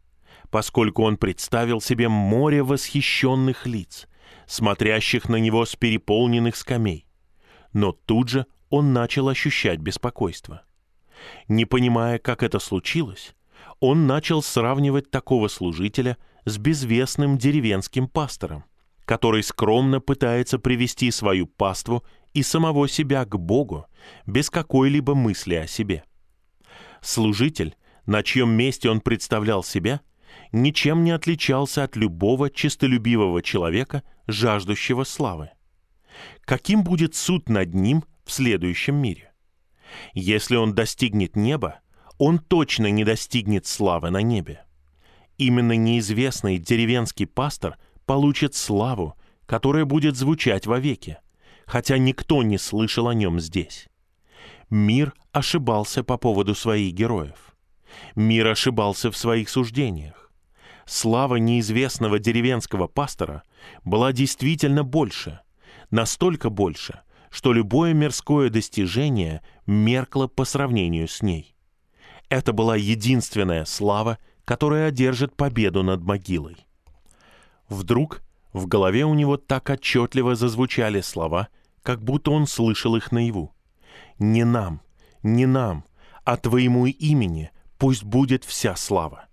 поскольку 0.51 1.03
он 1.03 1.17
представил 1.17 1.81
себе 1.81 2.09
море 2.09 2.63
восхищенных 2.63 3.67
лиц, 3.67 4.09
смотрящих 4.47 5.29
на 5.29 5.37
него 5.37 5.65
с 5.65 5.75
переполненных 5.75 6.57
скамей. 6.57 7.07
Но 7.73 7.93
тут 7.93 8.29
же 8.29 8.47
он 8.71 8.93
начал 8.93 9.29
ощущать 9.29 9.81
беспокойство. 9.81 10.63
Не 11.49 11.65
понимая, 11.65 12.19
как 12.19 12.43
это 12.43 12.61
случилось, 12.61 13.35
он 13.81 14.07
начал 14.07 14.43
сравнивать 14.43 15.11
такого 15.11 15.49
служителя 15.49 16.17
с 16.45 16.57
безвестным 16.59 17.37
деревенским 17.37 18.09
пастором, 18.09 18.65
который 19.05 19.43
скромно 19.43 20.01
пытается 20.01 20.59
привести 20.59 21.11
свою 21.11 21.47
паству 21.47 22.05
и 22.35 22.43
самого 22.43 22.89
себя 22.89 23.25
к 23.25 23.39
Богу 23.39 23.87
без 24.27 24.51
какой-либо 24.51 25.15
мысли 25.15 25.55
о 25.55 25.67
себе. 25.67 26.05
Служитель, 27.01 27.77
на 28.07 28.23
чьем 28.23 28.51
месте 28.51 28.91
он 28.91 29.01
представлял 29.01 29.63
себя, 29.63 30.01
ничем 30.53 31.05
не 31.05 31.11
отличался 31.11 31.85
от 31.85 31.97
любого 31.97 32.51
честолюбивого 32.51 33.43
человека, 33.43 34.03
жаждущего 34.27 35.05
славы. 35.05 35.51
Каким 36.45 36.83
будет 36.83 37.15
суд 37.15 37.49
над 37.49 37.75
ним 37.75 38.05
в 38.25 38.33
следующем 38.33 38.97
мире? 38.97 39.33
Если 40.13 40.57
он 40.57 40.75
достигнет 40.75 41.37
неба, 41.37 41.81
он 42.19 42.39
точно 42.39 42.91
не 42.91 43.05
достигнет 43.05 43.67
славы 43.67 44.11
на 44.11 44.23
небе. 44.23 44.65
Именно 45.37 45.77
неизвестный 45.77 46.59
деревенский 46.59 47.27
пастор 47.27 47.79
получит 48.07 48.55
славу, 48.55 49.15
которая 49.47 49.85
будет 49.85 50.17
звучать 50.17 50.67
вовеки, 50.67 51.19
хотя 51.69 51.99
никто 51.99 52.43
не 52.43 52.59
слышал 52.59 53.07
о 53.07 53.15
нем 53.15 53.39
здесь. 53.39 53.87
Мир 54.71 55.15
ошибался 55.31 56.03
по 56.03 56.17
поводу 56.17 56.57
своих 56.57 56.93
героев. 56.95 57.55
Мир 58.17 58.49
ошибался 58.49 59.13
в 59.13 59.17
своих 59.17 59.49
суждениях 59.49 60.29
слава 60.89 61.37
неизвестного 61.37 62.19
деревенского 62.19 62.87
пастора 62.89 63.43
была 63.85 64.13
действительно 64.13 64.83
больше, 64.83 65.41
настолько 65.91 66.51
больше, 66.51 67.01
что 67.31 67.53
любое 67.53 67.93
мирское 67.93 68.49
достижение 68.49 69.43
меркло 69.67 70.27
по 70.27 70.45
сравнению 70.45 71.07
с 71.07 71.23
ней. 71.23 71.55
Это 72.31 72.53
была 72.53 72.77
единственная 72.77 73.65
слава, 73.65 74.19
которая 74.45 74.89
одержит 74.89 75.37
победу 75.37 75.83
над 75.83 76.03
могилой. 76.03 76.57
Вдруг 77.69 78.23
в 78.53 78.67
голове 78.67 79.05
у 79.05 79.15
него 79.15 79.37
так 79.37 79.69
отчетливо 79.69 80.35
зазвучали 80.35 81.03
слова, 81.03 81.49
как 81.89 82.05
будто 82.05 82.33
он 82.33 82.47
слышал 82.47 82.97
их 82.97 83.13
наяву. 83.13 83.55
«Не 84.19 84.45
нам, 84.45 84.83
не 85.23 85.47
нам, 85.47 85.87
а 86.23 86.37
Твоему 86.37 86.85
имени 86.85 87.51
пусть 87.79 88.05
будет 88.05 88.45
вся 88.45 88.77
слава». 88.77 89.25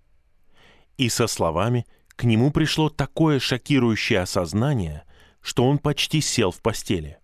И 0.96 1.10
со 1.10 1.26
словами 1.26 1.84
к 2.14 2.24
нему 2.24 2.50
пришло 2.50 2.88
такое 2.88 3.40
шокирующее 3.40 4.20
осознание, 4.20 5.02
что 5.42 5.68
он 5.68 5.76
почти 5.76 6.22
сел 6.22 6.50
в 6.50 6.62
постели. 6.62 7.18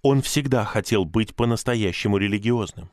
Он 0.00 0.22
всегда 0.22 0.64
хотел 0.64 1.04
быть 1.04 1.34
по-настоящему 1.34 2.16
религиозным. 2.16 2.88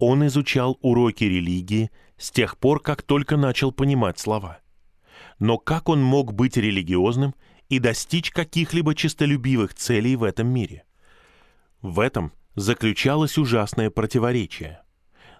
Он 0.00 0.26
изучал 0.26 0.78
уроки 0.80 1.22
религии 1.22 1.92
с 2.16 2.32
тех 2.32 2.58
пор, 2.58 2.82
как 2.82 3.02
только 3.02 3.36
начал 3.36 3.70
понимать 3.70 4.18
слова. 4.18 4.58
Но 5.38 5.58
как 5.58 5.88
он 5.88 6.02
мог 6.02 6.34
быть 6.34 6.56
религиозным 6.56 7.36
и 7.68 7.78
достичь 7.78 8.30
каких-либо 8.30 8.94
честолюбивых 8.94 9.74
целей 9.74 10.16
в 10.16 10.22
этом 10.24 10.48
мире? 10.48 10.84
В 11.82 12.00
этом 12.00 12.32
заключалось 12.54 13.38
ужасное 13.38 13.90
противоречие. 13.90 14.82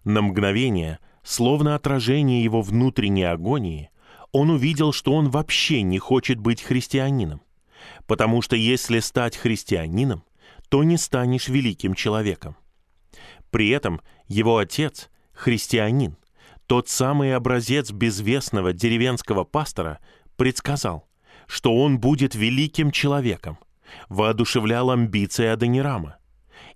На 0.05 0.23
мгновение, 0.23 0.99
словно 1.23 1.75
отражение 1.75 2.45
его 2.45 2.63
внутренней 2.63 3.25
агонии, 3.25 3.91
он 4.33 4.51
увидел, 4.51 4.93
что 4.93 5.15
он 5.15 5.31
вообще 5.31 5.83
не 5.83 5.99
хочет 5.99 6.39
быть 6.39 6.63
христианином. 6.63 7.43
Потому 8.07 8.43
что 8.43 8.57
если 8.57 9.01
стать 9.01 9.37
христианином, 9.37 10.25
то 10.69 10.85
не 10.85 10.97
станешь 10.97 11.49
великим 11.49 11.95
человеком. 11.95 12.57
При 13.51 13.71
этом 13.71 14.01
его 14.29 14.59
отец– 14.59 15.11
христианин, 15.33 16.17
тот 16.67 16.89
самый 16.89 17.35
образец 17.35 17.93
безвестного 17.93 18.73
деревенского 18.73 19.45
пастора 19.45 20.01
предсказал, 20.37 21.09
что 21.47 21.75
он 21.77 21.99
будет 21.99 22.35
великим 22.35 22.91
человеком, 22.91 23.59
воодушевлял 24.09 24.91
амбиции 24.91 25.47
Адонирама. 25.47 26.17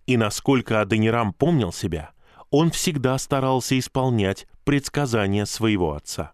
И 0.06 0.16
насколько 0.16 0.80
Адонирам 0.80 1.32
помнил 1.32 1.72
себя, 1.72 2.10
он 2.50 2.70
всегда 2.70 3.16
старался 3.18 3.78
исполнять 3.78 4.46
предсказания 4.64 5.44
своего 5.44 5.94
отца. 5.94 6.32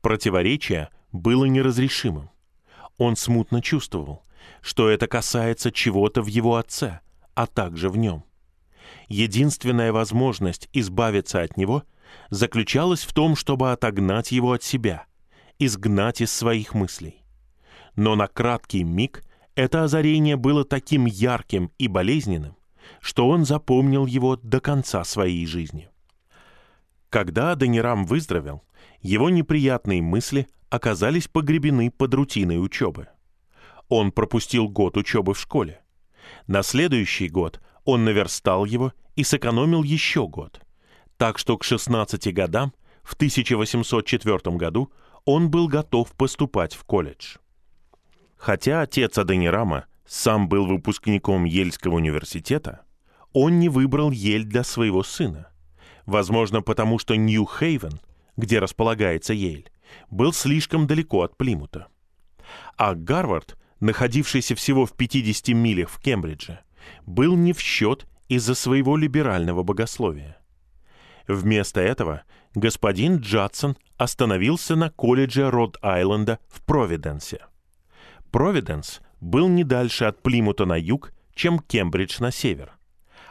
Противоречие 0.00 0.90
было 1.12 1.44
неразрешимым. 1.44 2.30
Он 2.98 3.16
смутно 3.16 3.62
чувствовал, 3.62 4.22
что 4.60 4.88
это 4.88 5.06
касается 5.06 5.72
чего-то 5.72 6.22
в 6.22 6.26
его 6.26 6.56
отце, 6.56 7.00
а 7.34 7.46
также 7.46 7.88
в 7.88 7.96
нем. 7.96 8.24
Единственная 9.08 9.92
возможность 9.92 10.68
избавиться 10.72 11.42
от 11.42 11.56
него 11.56 11.84
заключалась 12.30 13.04
в 13.04 13.12
том, 13.12 13.36
чтобы 13.36 13.72
отогнать 13.72 14.32
его 14.32 14.52
от 14.52 14.62
себя, 14.62 15.06
изгнать 15.58 16.20
из 16.20 16.32
своих 16.32 16.74
мыслей. 16.74 17.24
Но 17.96 18.16
на 18.16 18.26
краткий 18.26 18.84
миг 18.84 19.24
это 19.54 19.84
озарение 19.84 20.36
было 20.36 20.64
таким 20.64 21.06
ярким 21.06 21.70
и 21.78 21.88
болезненным, 21.88 22.56
что 23.00 23.28
он 23.28 23.44
запомнил 23.44 24.06
его 24.06 24.36
до 24.36 24.60
конца 24.60 25.04
своей 25.04 25.46
жизни. 25.46 25.88
Когда 27.08 27.52
Адонирам 27.52 28.04
выздоровел, 28.04 28.64
его 29.00 29.30
неприятные 29.30 30.02
мысли 30.02 30.48
оказались 30.70 31.28
погребены 31.28 31.90
под 31.90 32.14
рутиной 32.14 32.64
учебы. 32.64 33.08
Он 33.88 34.10
пропустил 34.10 34.68
год 34.68 34.96
учебы 34.96 35.34
в 35.34 35.40
школе. 35.40 35.80
На 36.46 36.62
следующий 36.62 37.28
год 37.28 37.60
он 37.84 38.04
наверстал 38.04 38.64
его 38.64 38.92
и 39.14 39.22
сэкономил 39.22 39.82
еще 39.82 40.26
год. 40.26 40.60
Так 41.16 41.38
что 41.38 41.56
к 41.56 41.64
16 41.64 42.32
годам, 42.34 42.72
в 43.02 43.14
1804 43.14 44.56
году, 44.56 44.90
он 45.24 45.50
был 45.50 45.68
готов 45.68 46.12
поступать 46.12 46.74
в 46.74 46.84
колледж. 46.84 47.36
Хотя 48.36 48.82
отец 48.82 49.16
Аденирама 49.16 49.86
сам 50.06 50.48
был 50.48 50.66
выпускником 50.66 51.44
Ельского 51.44 51.94
университета, 51.94 52.82
он 53.32 53.58
не 53.58 53.68
выбрал 53.68 54.10
Ель 54.10 54.44
для 54.44 54.62
своего 54.64 55.02
сына. 55.02 55.48
Возможно, 56.06 56.60
потому 56.60 56.98
что 56.98 57.16
Нью-Хейвен, 57.16 58.00
где 58.36 58.58
располагается 58.58 59.32
Ель, 59.32 59.70
был 60.10 60.32
слишком 60.32 60.86
далеко 60.86 61.22
от 61.22 61.36
Плимута. 61.36 61.88
А 62.76 62.94
Гарвард, 62.94 63.56
находившийся 63.80 64.54
всего 64.54 64.84
в 64.84 64.92
50 64.92 65.48
милях 65.48 65.88
в 65.88 66.00
Кембридже, 66.00 66.60
был 67.06 67.34
не 67.34 67.52
в 67.52 67.60
счет 67.60 68.06
из-за 68.28 68.54
своего 68.54 68.96
либерального 68.96 69.62
богословия. 69.62 70.38
Вместо 71.26 71.80
этого 71.80 72.22
господин 72.54 73.16
Джадсон 73.16 73.76
остановился 73.96 74.76
на 74.76 74.90
колледже 74.90 75.50
Род-Айленда 75.50 76.38
в 76.48 76.62
Провиденсе. 76.62 77.40
Провиденс 78.30 79.00
был 79.20 79.48
не 79.48 79.64
дальше 79.64 80.04
от 80.04 80.22
Плимута 80.22 80.66
на 80.66 80.78
юг, 80.78 81.12
чем 81.34 81.58
Кембридж 81.58 82.20
на 82.20 82.30
север. 82.30 82.72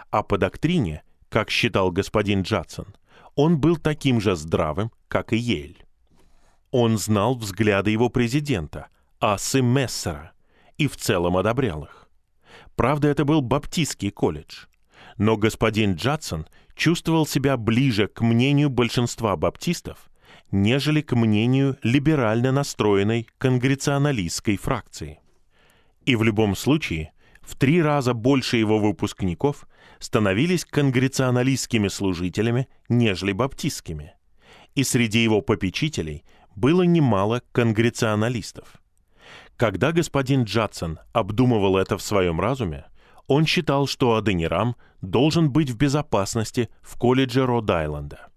А 0.09 0.23
по 0.23 0.37
доктрине, 0.37 1.03
как 1.29 1.49
считал 1.49 1.91
господин 1.91 2.41
Джадсон, 2.41 2.95
он 3.35 3.59
был 3.59 3.77
таким 3.77 4.21
же 4.21 4.35
здравым, 4.35 4.91
как 5.07 5.33
и 5.33 5.37
Ель. 5.37 5.85
Он 6.71 6.97
знал 6.97 7.35
взгляды 7.35 7.91
его 7.91 8.09
президента, 8.09 8.87
Асы 9.19 9.61
Мессера, 9.61 10.31
и 10.77 10.87
в 10.87 10.97
целом 10.97 11.37
одобрял 11.37 11.83
их. 11.83 12.09
Правда, 12.75 13.07
это 13.07 13.25
был 13.25 13.41
баптистский 13.41 14.11
колледж. 14.11 14.65
Но 15.17 15.37
господин 15.37 15.95
Джадсон 15.95 16.47
чувствовал 16.75 17.25
себя 17.25 17.57
ближе 17.57 18.07
к 18.07 18.21
мнению 18.21 18.69
большинства 18.69 19.35
баптистов, 19.35 20.09
нежели 20.51 21.01
к 21.01 21.15
мнению 21.15 21.77
либерально 21.83 22.51
настроенной 22.51 23.27
конгреционалистской 23.37 24.57
фракции. 24.57 25.19
И 26.05 26.15
в 26.15 26.23
любом 26.23 26.55
случае, 26.55 27.13
в 27.41 27.55
три 27.55 27.81
раза 27.81 28.13
больше 28.13 28.57
его 28.57 28.79
выпускников 28.79 29.67
становились 29.99 30.65
конгреционалистскими 30.65 31.87
служителями, 31.87 32.67
нежели 32.89 33.31
баптистскими. 33.31 34.13
И 34.75 34.83
среди 34.83 35.23
его 35.23 35.41
попечителей 35.41 36.23
было 36.55 36.83
немало 36.83 37.41
конгреционалистов. 37.51 38.81
Когда 39.55 39.91
господин 39.91 40.43
Джадсон 40.43 40.99
обдумывал 41.13 41.77
это 41.77 41.97
в 41.97 42.01
своем 42.01 42.39
разуме, 42.39 42.85
он 43.27 43.45
считал, 43.45 43.87
что 43.87 44.15
Аденирам 44.15 44.75
должен 45.01 45.51
быть 45.51 45.69
в 45.69 45.77
безопасности 45.77 46.69
в 46.81 46.97
колледже 46.97 47.45
Род-Айленда. 47.45 48.29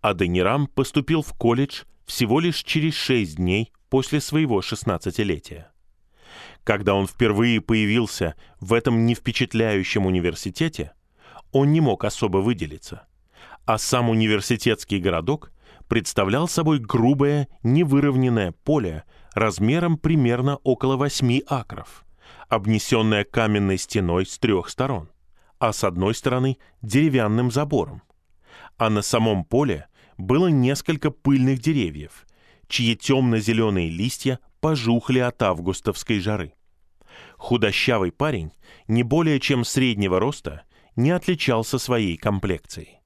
Аденирам 0.00 0.66
поступил 0.66 1.22
в 1.22 1.32
колледж 1.34 1.82
всего 2.04 2.40
лишь 2.40 2.62
через 2.64 2.94
шесть 2.94 3.36
дней 3.36 3.72
после 3.88 4.20
своего 4.20 4.62
шестнадцатилетия. 4.62 5.70
Когда 6.64 6.94
он 6.94 7.06
впервые 7.06 7.60
появился 7.60 8.34
в 8.60 8.72
этом 8.72 9.06
невпечатляющем 9.06 10.06
университете, 10.06 10.92
он 11.50 11.72
не 11.72 11.80
мог 11.80 12.04
особо 12.04 12.38
выделиться, 12.38 13.06
а 13.66 13.78
сам 13.78 14.08
университетский 14.10 14.98
городок 14.98 15.52
представлял 15.88 16.48
собой 16.48 16.78
грубое, 16.78 17.48
невыровненное 17.62 18.52
поле 18.64 19.04
размером 19.34 19.98
примерно 19.98 20.56
около 20.56 20.96
восьми 20.96 21.42
акров– 21.46 22.04
обнесенная 22.48 23.24
каменной 23.24 23.78
стеной 23.78 24.26
с 24.26 24.38
трех 24.38 24.68
сторон, 24.68 25.10
а 25.58 25.72
с 25.72 25.84
одной 25.84 26.14
стороны 26.14 26.58
деревянным 26.82 27.50
забором. 27.50 28.02
А 28.76 28.90
на 28.90 29.02
самом 29.02 29.44
поле 29.44 29.86
было 30.18 30.48
несколько 30.48 31.10
пыльных 31.10 31.60
деревьев, 31.60 32.26
чьи 32.68 32.96
темно-зеленые 32.96 33.90
листья 33.90 34.38
пожухли 34.60 35.18
от 35.18 35.42
августовской 35.42 36.20
жары. 36.20 36.54
Худощавый 37.36 38.12
парень, 38.12 38.52
не 38.86 39.02
более 39.02 39.40
чем 39.40 39.64
среднего 39.64 40.20
роста, 40.20 40.62
не 40.96 41.10
отличался 41.10 41.78
своей 41.78 42.16
комплекцией. 42.16 43.00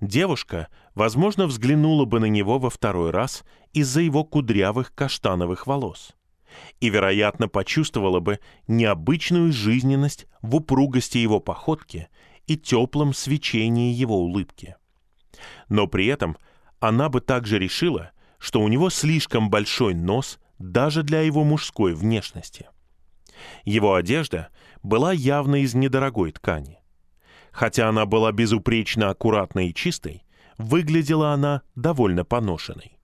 Девушка, 0.00 0.68
возможно, 0.94 1.46
взглянула 1.46 2.04
бы 2.04 2.18
на 2.20 2.26
него 2.26 2.58
во 2.58 2.70
второй 2.70 3.10
раз 3.10 3.44
из-за 3.72 4.00
его 4.00 4.24
кудрявых 4.24 4.94
каштановых 4.94 5.66
волос 5.66 6.16
и, 6.80 6.88
вероятно, 6.90 7.48
почувствовала 7.48 8.20
бы 8.20 8.40
необычную 8.66 9.52
жизненность 9.52 10.26
в 10.40 10.56
упругости 10.56 11.18
его 11.18 11.40
походки 11.40 12.08
и 12.46 12.56
теплом 12.56 13.14
свечении 13.14 13.92
его 13.92 14.18
улыбки. 14.18 14.76
Но 15.68 15.86
при 15.86 16.06
этом 16.06 16.36
она 16.80 17.08
бы 17.08 17.20
также 17.20 17.58
решила, 17.58 18.10
что 18.38 18.60
у 18.60 18.68
него 18.68 18.90
слишком 18.90 19.50
большой 19.50 19.94
нос 19.94 20.38
даже 20.58 21.02
для 21.02 21.20
его 21.20 21.44
мужской 21.44 21.94
внешности. 21.94 22.66
Его 23.64 23.94
одежда 23.94 24.48
была 24.82 25.12
явно 25.12 25.62
из 25.62 25.74
недорогой 25.74 26.32
ткани. 26.32 26.78
Хотя 27.50 27.88
она 27.88 28.06
была 28.06 28.32
безупречно 28.32 29.10
аккуратной 29.10 29.68
и 29.68 29.74
чистой, 29.74 30.24
выглядела 30.58 31.32
она 31.32 31.62
довольно 31.74 32.24
поношенной. 32.24 32.98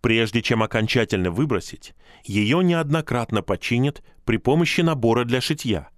Прежде 0.00 0.40
чем 0.40 0.62
окончательно 0.62 1.30
выбросить, 1.30 1.94
ее 2.24 2.64
неоднократно 2.64 3.42
починят 3.42 4.02
при 4.24 4.38
помощи 4.38 4.80
набора 4.80 5.24
для 5.24 5.40
шитья, 5.40 5.88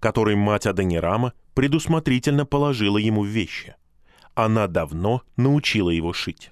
который 0.00 0.36
мать 0.36 0.66
Аденирама 0.66 1.34
предусмотрительно 1.54 2.46
положила 2.46 2.98
ему 2.98 3.22
в 3.22 3.26
вещи. 3.26 3.74
Она 4.34 4.66
давно 4.66 5.22
научила 5.36 5.90
его 5.90 6.12
шить. 6.12 6.50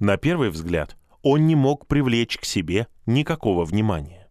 На 0.00 0.16
первый 0.16 0.50
взгляд 0.50 0.96
он 1.22 1.46
не 1.46 1.54
мог 1.54 1.86
привлечь 1.86 2.36
к 2.38 2.44
себе 2.44 2.88
никакого 3.06 3.64
внимания. 3.64 4.28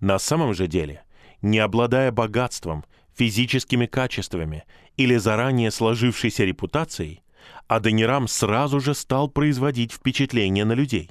На 0.00 0.18
самом 0.18 0.54
же 0.54 0.68
деле, 0.68 1.02
не 1.42 1.58
обладая 1.58 2.12
богатством, 2.12 2.84
физическими 3.14 3.86
качествами 3.86 4.64
или 4.96 5.16
заранее 5.16 5.70
сложившейся 5.70 6.44
репутацией, 6.44 7.22
Аденирам 7.68 8.28
сразу 8.28 8.80
же 8.80 8.94
стал 8.94 9.28
производить 9.28 9.92
впечатление 9.92 10.64
на 10.64 10.72
людей. 10.72 11.10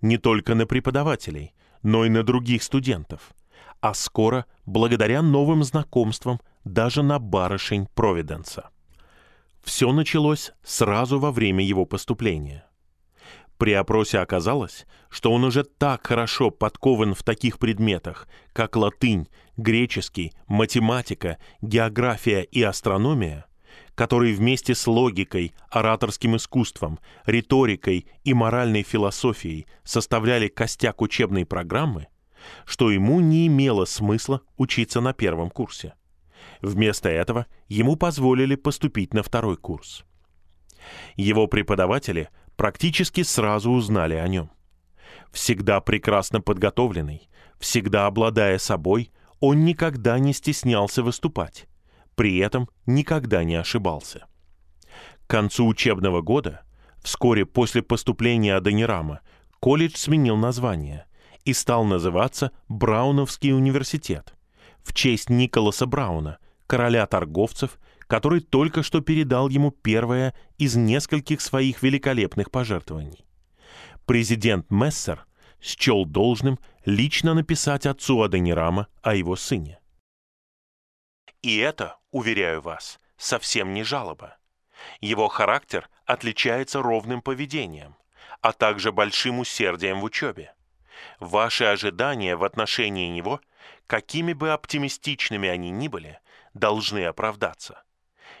Не 0.00 0.18
только 0.18 0.54
на 0.54 0.66
преподавателей, 0.66 1.54
но 1.82 2.04
и 2.04 2.08
на 2.08 2.22
других 2.22 2.62
студентов. 2.62 3.32
А 3.80 3.94
скоро, 3.94 4.46
благодаря 4.66 5.22
новым 5.22 5.62
знакомствам, 5.62 6.40
даже 6.64 7.02
на 7.02 7.18
барышень 7.18 7.86
Провиденса. 7.94 8.70
Все 9.62 9.92
началось 9.92 10.52
сразу 10.62 11.18
во 11.20 11.30
время 11.30 11.64
его 11.64 11.86
поступления. 11.86 12.66
При 13.56 13.72
опросе 13.72 14.18
оказалось, 14.18 14.86
что 15.08 15.32
он 15.32 15.44
уже 15.44 15.62
так 15.62 16.06
хорошо 16.06 16.50
подкован 16.50 17.14
в 17.14 17.22
таких 17.22 17.58
предметах, 17.58 18.26
как 18.52 18.76
латынь, 18.76 19.28
греческий, 19.56 20.32
математика, 20.48 21.38
география 21.62 22.42
и 22.42 22.62
астрономия, 22.62 23.46
которые 23.94 24.34
вместе 24.34 24.74
с 24.74 24.86
логикой, 24.86 25.54
ораторским 25.70 26.36
искусством, 26.36 26.98
риторикой 27.26 28.06
и 28.24 28.34
моральной 28.34 28.82
философией 28.82 29.66
составляли 29.84 30.48
костяк 30.48 31.00
учебной 31.00 31.46
программы, 31.46 32.08
что 32.66 32.90
ему 32.90 33.20
не 33.20 33.46
имело 33.46 33.84
смысла 33.84 34.42
учиться 34.56 35.00
на 35.00 35.12
первом 35.12 35.50
курсе. 35.50 35.94
Вместо 36.60 37.08
этого 37.08 37.46
ему 37.68 37.96
позволили 37.96 38.56
поступить 38.56 39.14
на 39.14 39.22
второй 39.22 39.56
курс. 39.56 40.04
Его 41.16 41.46
преподаватели 41.46 42.28
практически 42.56 43.22
сразу 43.22 43.70
узнали 43.70 44.14
о 44.14 44.28
нем. 44.28 44.50
Всегда 45.32 45.80
прекрасно 45.80 46.40
подготовленный, 46.40 47.28
всегда 47.58 48.06
обладая 48.06 48.58
собой, 48.58 49.10
он 49.40 49.64
никогда 49.64 50.18
не 50.18 50.32
стеснялся 50.32 51.02
выступать, 51.02 51.66
при 52.14 52.38
этом 52.38 52.68
никогда 52.86 53.44
не 53.44 53.56
ошибался. 53.56 54.26
К 55.26 55.30
концу 55.30 55.66
учебного 55.66 56.20
года, 56.20 56.62
вскоре 57.02 57.46
после 57.46 57.82
поступления 57.82 58.54
Аденирама, 58.54 59.20
колледж 59.60 59.96
сменил 59.96 60.36
название 60.36 61.06
и 61.44 61.52
стал 61.52 61.84
называться 61.84 62.52
Брауновский 62.68 63.52
университет 63.52 64.34
в 64.84 64.92
честь 64.92 65.30
Николаса 65.30 65.86
Брауна, 65.86 66.38
короля 66.66 67.06
торговцев, 67.06 67.78
который 68.06 68.40
только 68.40 68.82
что 68.82 69.00
передал 69.00 69.48
ему 69.48 69.70
первое 69.70 70.34
из 70.58 70.76
нескольких 70.76 71.40
своих 71.40 71.82
великолепных 71.82 72.50
пожертвований. 72.50 73.24
Президент 74.04 74.70
Мессер 74.70 75.26
счел 75.60 76.04
должным 76.04 76.58
лично 76.84 77.32
написать 77.32 77.86
отцу 77.86 78.22
Аденирама 78.22 78.88
о 79.02 79.14
его 79.14 79.34
сыне. 79.36 79.80
И 81.42 81.56
это, 81.56 81.96
уверяю 82.14 82.60
вас, 82.60 83.00
совсем 83.16 83.74
не 83.74 83.82
жалоба. 83.82 84.36
Его 85.00 85.26
характер 85.26 85.90
отличается 86.06 86.80
ровным 86.80 87.20
поведением, 87.20 87.96
а 88.40 88.52
также 88.52 88.92
большим 88.92 89.40
усердием 89.40 90.00
в 90.00 90.04
учебе. 90.04 90.54
Ваши 91.18 91.64
ожидания 91.64 92.36
в 92.36 92.44
отношении 92.44 93.08
него, 93.08 93.40
какими 93.88 94.32
бы 94.32 94.52
оптимистичными 94.52 95.48
они 95.48 95.70
ни 95.70 95.88
были, 95.88 96.20
должны 96.54 97.04
оправдаться. 97.04 97.82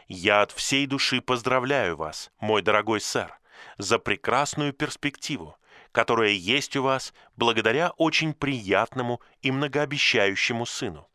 Я 0.06 0.42
от 0.42 0.52
всей 0.52 0.86
души 0.86 1.20
поздравляю 1.20 1.96
вас, 1.96 2.30
мой 2.38 2.62
дорогой 2.62 3.00
сэр, 3.00 3.36
за 3.76 3.98
прекрасную 3.98 4.72
перспективу, 4.72 5.56
которая 5.90 6.30
есть 6.30 6.76
у 6.76 6.84
вас 6.84 7.12
благодаря 7.34 7.90
очень 7.96 8.34
приятному 8.34 9.20
и 9.42 9.50
многообещающему 9.50 10.64
сыну. 10.64 11.08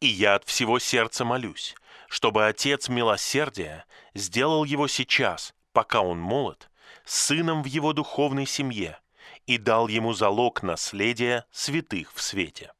И 0.00 0.06
я 0.06 0.36
от 0.36 0.44
всего 0.44 0.78
сердца 0.78 1.24
молюсь, 1.24 1.74
чтобы 2.08 2.46
Отец 2.46 2.88
Милосердия 2.88 3.84
сделал 4.14 4.64
его 4.64 4.86
сейчас, 4.86 5.54
пока 5.72 6.00
он 6.00 6.20
молод, 6.20 6.70
сыном 7.04 7.62
в 7.62 7.66
его 7.66 7.92
духовной 7.92 8.46
семье 8.46 8.98
и 9.46 9.58
дал 9.58 9.88
ему 9.88 10.12
залог 10.12 10.62
наследия 10.62 11.46
святых 11.50 12.12
в 12.14 12.20
свете. 12.22 12.72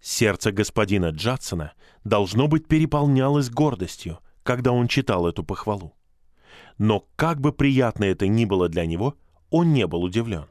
Сердце 0.00 0.52
господина 0.52 1.10
Джадсона, 1.10 1.72
должно 2.04 2.48
быть, 2.48 2.68
переполнялось 2.68 3.50
гордостью, 3.50 4.20
когда 4.42 4.72
он 4.72 4.88
читал 4.88 5.26
эту 5.26 5.42
похвалу. 5.42 5.96
Но 6.78 7.08
как 7.16 7.40
бы 7.40 7.52
приятно 7.52 8.04
это 8.04 8.28
ни 8.28 8.44
было 8.44 8.68
для 8.68 8.86
него, 8.86 9.16
он 9.50 9.72
не 9.72 9.86
был 9.86 10.02
удивлен. 10.02 10.46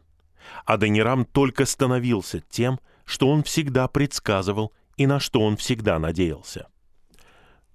Аденирам 0.65 1.25
только 1.25 1.65
становился 1.65 2.41
тем, 2.41 2.79
что 3.05 3.29
он 3.29 3.43
всегда 3.43 3.87
предсказывал 3.87 4.73
и 4.97 5.08
на 5.08 5.19
что 5.19 5.41
он 5.41 5.58
всегда 5.58 5.99
надеялся. 5.99 6.67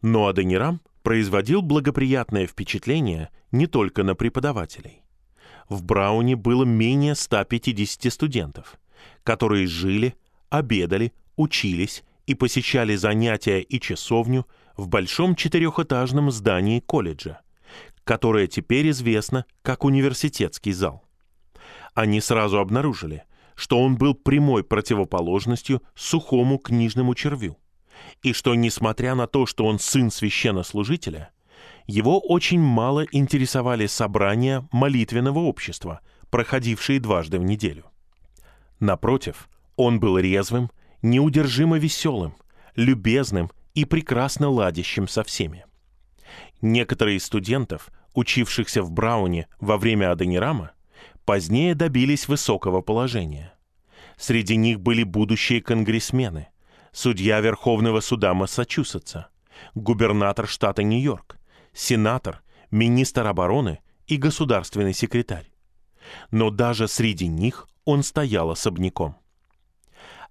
Но 0.02 0.28
Аденирам 0.28 0.80
производил 1.02 1.62
благоприятное 1.62 2.46
впечатление 2.46 3.30
не 3.52 3.66
только 3.66 4.02
на 4.02 4.14
преподавателей. 4.14 5.02
В 5.68 5.82
Брауне 5.84 6.36
было 6.36 6.64
менее 6.64 7.14
150 7.14 8.12
студентов, 8.12 8.78
которые 9.22 9.66
жили, 9.66 10.14
обедали, 10.48 11.12
учились 11.36 12.02
и 12.26 12.34
посещали 12.34 12.96
занятия 12.96 13.60
и 13.60 13.80
часовню 13.80 14.46
в 14.76 14.88
большом 14.88 15.34
четырехэтажном 15.34 16.30
здании 16.30 16.80
колледжа, 16.80 17.40
которое 18.04 18.46
теперь 18.46 18.90
известно 18.90 19.44
как 19.62 19.84
университетский 19.84 20.72
зал. 20.72 21.04
Они 21.94 22.20
сразу 22.20 22.58
обнаружили, 22.58 23.24
что 23.60 23.78
он 23.78 23.96
был 23.98 24.14
прямой 24.14 24.64
противоположностью 24.64 25.82
сухому 25.94 26.56
книжному 26.56 27.14
червю, 27.14 27.58
и 28.22 28.32
что, 28.32 28.54
несмотря 28.54 29.14
на 29.14 29.26
то, 29.26 29.44
что 29.44 29.66
он 29.66 29.78
сын 29.78 30.10
священнослужителя, 30.10 31.28
его 31.86 32.18
очень 32.20 32.58
мало 32.58 33.04
интересовали 33.12 33.86
собрания 33.86 34.66
молитвенного 34.72 35.40
общества, 35.40 36.00
проходившие 36.30 37.00
дважды 37.00 37.38
в 37.38 37.44
неделю. 37.44 37.84
Напротив, 38.78 39.50
он 39.76 40.00
был 40.00 40.16
резвым 40.16 40.70
неудержимо 41.02 41.76
веселым, 41.76 42.36
любезным 42.76 43.50
и 43.74 43.84
прекрасно 43.84 44.48
ладящим 44.48 45.06
со 45.06 45.22
всеми. 45.22 45.66
Некоторые 46.62 47.18
из 47.18 47.26
студентов, 47.26 47.90
учившихся 48.14 48.82
в 48.82 48.90
Брауне 48.90 49.48
во 49.60 49.76
время 49.76 50.12
Аденирама, 50.12 50.70
позднее 51.30 51.76
добились 51.76 52.26
высокого 52.26 52.80
положения. 52.80 53.54
Среди 54.16 54.56
них 54.56 54.80
были 54.80 55.04
будущие 55.04 55.62
конгрессмены, 55.62 56.48
судья 56.90 57.38
Верховного 57.38 58.00
суда 58.00 58.34
Массачусетса, 58.34 59.28
губернатор 59.76 60.48
штата 60.48 60.82
Нью-Йорк, 60.82 61.38
сенатор, 61.72 62.42
министр 62.72 63.28
обороны 63.28 63.78
и 64.08 64.16
государственный 64.16 64.92
секретарь. 64.92 65.52
Но 66.32 66.50
даже 66.50 66.88
среди 66.88 67.28
них 67.28 67.68
он 67.84 68.02
стоял 68.02 68.50
особняком 68.50 69.14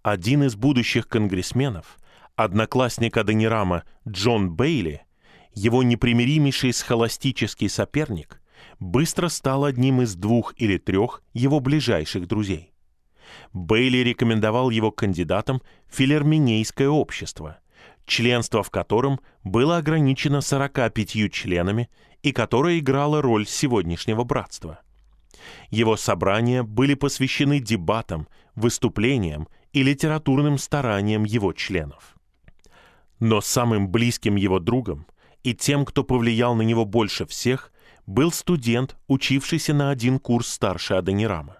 один 0.03 0.43
из 0.43 0.57
будущих 0.57 1.07
конгрессменов, 1.07 1.97
одноклассник 2.35 3.15
Аденирама 3.15 3.85
Джон 4.05 4.51
Бейли, 4.51 5.05
его 5.53 5.81
непримиримейший 5.81 6.73
схоластический 6.73 7.69
соперник, 7.69 8.38
быстро 8.79 9.27
стал 9.27 9.65
одним 9.65 10.01
из 10.01 10.15
двух 10.15 10.53
или 10.57 10.77
трех 10.77 11.21
его 11.33 11.59
ближайших 11.59 12.27
друзей. 12.27 12.73
Бейли 13.53 13.97
рекомендовал 13.97 14.69
его 14.69 14.91
кандидатом 14.91 15.61
в 15.87 15.95
филерминейское 15.95 16.89
общество, 16.89 17.59
членство 18.05 18.63
в 18.63 18.71
котором 18.71 19.19
было 19.43 19.77
ограничено 19.77 20.41
45 20.41 21.31
членами 21.31 21.89
и 22.23 22.31
которое 22.31 22.79
играло 22.79 23.21
роль 23.21 23.45
сегодняшнего 23.45 24.23
братства. 24.23 24.79
Его 25.69 25.95
собрания 25.95 26.63
были 26.63 26.95
посвящены 26.95 27.59
дебатам, 27.59 28.27
выступлениям 28.55 29.47
и 29.71 29.83
литературным 29.83 30.57
стараниям 30.57 31.23
его 31.23 31.53
членов. 31.53 32.15
Но 33.19 33.41
самым 33.41 33.89
близким 33.89 34.35
его 34.35 34.59
другом 34.59 35.05
и 35.43 35.53
тем, 35.53 35.85
кто 35.85 36.03
повлиял 36.03 36.55
на 36.55 36.63
него 36.63 36.85
больше 36.85 37.25
всех, 37.25 37.71
был 38.09 38.31
студент, 38.31 38.97
учившийся 39.07 39.73
на 39.75 39.91
один 39.91 40.17
курс 40.17 40.47
старше 40.47 40.95
Аденирама. 40.95 41.59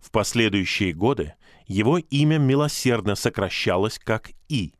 В 0.00 0.10
последующие 0.10 0.92
годы 0.92 1.34
его 1.64 1.98
имя 1.98 2.38
милосердно 2.38 3.14
сокращалось 3.14 4.00
как 4.00 4.32
И, 4.48 4.74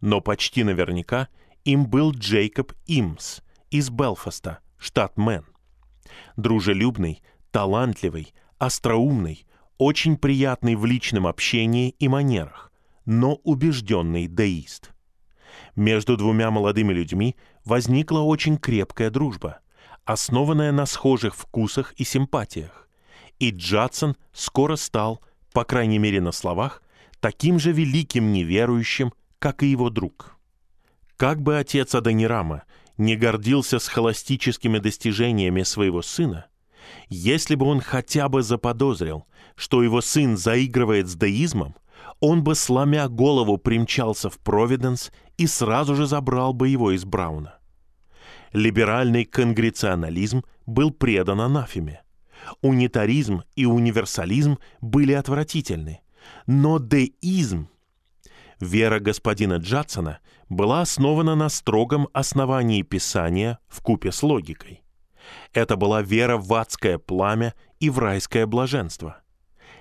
но 0.00 0.22
почти 0.22 0.64
наверняка 0.64 1.28
им 1.64 1.86
был 1.86 2.12
Джейкоб 2.12 2.72
Имс 2.86 3.42
из 3.70 3.90
Белфаста, 3.90 4.60
штат 4.78 5.18
Мэн. 5.18 5.44
Дружелюбный, 6.36 7.22
талантливый, 7.50 8.32
остроумный, 8.56 9.46
очень 9.76 10.16
приятный 10.16 10.76
в 10.76 10.86
личном 10.86 11.26
общении 11.26 11.90
и 11.90 12.08
манерах, 12.08 12.72
но 13.04 13.34
убежденный 13.44 14.28
деист. 14.28 14.92
Между 15.74 16.16
двумя 16.16 16.50
молодыми 16.50 16.94
людьми 16.94 17.36
возникла 17.66 18.20
очень 18.20 18.56
крепкая 18.56 19.10
дружба, 19.10 19.60
основанная 20.06 20.72
на 20.72 20.86
схожих 20.86 21.34
вкусах 21.34 21.92
и 21.98 22.04
симпатиях, 22.04 22.88
и 23.38 23.50
Джадсон 23.50 24.16
скоро 24.32 24.76
стал, 24.76 25.20
по 25.52 25.64
крайней 25.64 25.98
мере 25.98 26.20
на 26.20 26.32
словах, 26.32 26.82
таким 27.20 27.58
же 27.58 27.72
великим 27.72 28.32
неверующим, 28.32 29.12
как 29.38 29.62
и 29.62 29.66
его 29.66 29.90
друг. 29.90 30.36
Как 31.16 31.42
бы 31.42 31.58
отец 31.58 31.94
Адонирама 31.94 32.62
не 32.96 33.16
гордился 33.16 33.78
с 33.78 33.88
холостическими 33.88 34.78
достижениями 34.78 35.62
своего 35.62 36.02
сына, 36.02 36.46
если 37.08 37.56
бы 37.56 37.66
он 37.66 37.80
хотя 37.80 38.28
бы 38.28 38.42
заподозрил, 38.42 39.26
что 39.56 39.82
его 39.82 40.00
сын 40.00 40.36
заигрывает 40.36 41.08
с 41.08 41.16
деизмом, 41.16 41.74
он 42.20 42.44
бы, 42.44 42.54
сломя 42.54 43.08
голову, 43.08 43.58
примчался 43.58 44.30
в 44.30 44.38
Провиденс 44.38 45.10
и 45.36 45.46
сразу 45.46 45.94
же 45.96 46.06
забрал 46.06 46.52
бы 46.52 46.68
его 46.68 46.92
из 46.92 47.04
Брауна. 47.04 47.55
Либеральный 48.52 49.24
конгреционализм 49.24 50.44
был 50.66 50.90
предан 50.90 51.40
анафеме. 51.40 52.02
Унитаризм 52.60 53.42
и 53.54 53.66
универсализм 53.66 54.58
были 54.80 55.12
отвратительны. 55.12 56.00
Но 56.46 56.78
деизм, 56.78 57.68
вера 58.60 59.00
господина 59.00 59.54
Джадсона, 59.54 60.20
была 60.48 60.80
основана 60.82 61.34
на 61.34 61.48
строгом 61.48 62.08
основании 62.12 62.82
Писания 62.82 63.58
в 63.68 63.80
купе 63.80 64.12
с 64.12 64.22
логикой. 64.22 64.82
Это 65.52 65.76
была 65.76 66.02
вера 66.02 66.36
в 66.36 66.52
адское 66.54 66.98
пламя 66.98 67.54
и 67.80 67.90
в 67.90 67.98
райское 67.98 68.46
блаженство. 68.46 69.22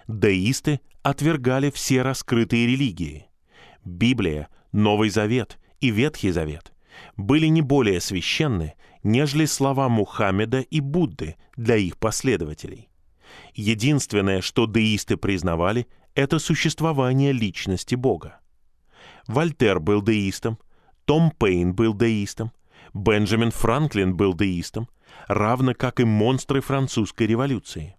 Деисты 0.07 0.81
отвергали 1.03 1.69
все 1.69 2.01
раскрытые 2.01 2.67
религии. 2.67 3.27
Библия, 3.83 4.49
Новый 4.71 5.09
Завет 5.09 5.59
и 5.79 5.91
Ветхий 5.91 6.31
Завет 6.31 6.74
были 7.17 7.47
не 7.47 7.61
более 7.61 8.01
священны, 8.01 8.73
нежели 9.03 9.45
слова 9.45 9.89
Мухаммеда 9.89 10.61
и 10.61 10.79
Будды 10.79 11.35
для 11.55 11.75
их 11.77 11.97
последователей. 11.97 12.89
Единственное, 13.53 14.41
что 14.41 14.65
деисты 14.65 15.17
признавали, 15.17 15.87
это 16.13 16.39
существование 16.39 17.31
личности 17.31 17.95
Бога. 17.95 18.39
Вольтер 19.27 19.79
был 19.79 20.01
деистом, 20.01 20.57
Том 21.05 21.31
Пейн 21.31 21.73
был 21.73 21.93
деистом, 21.93 22.51
Бенджамин 22.93 23.51
Франклин 23.51 24.15
был 24.15 24.33
деистом, 24.33 24.87
равно 25.27 25.73
как 25.73 25.99
и 25.99 26.05
монстры 26.05 26.61
французской 26.61 27.27
революции. 27.27 27.95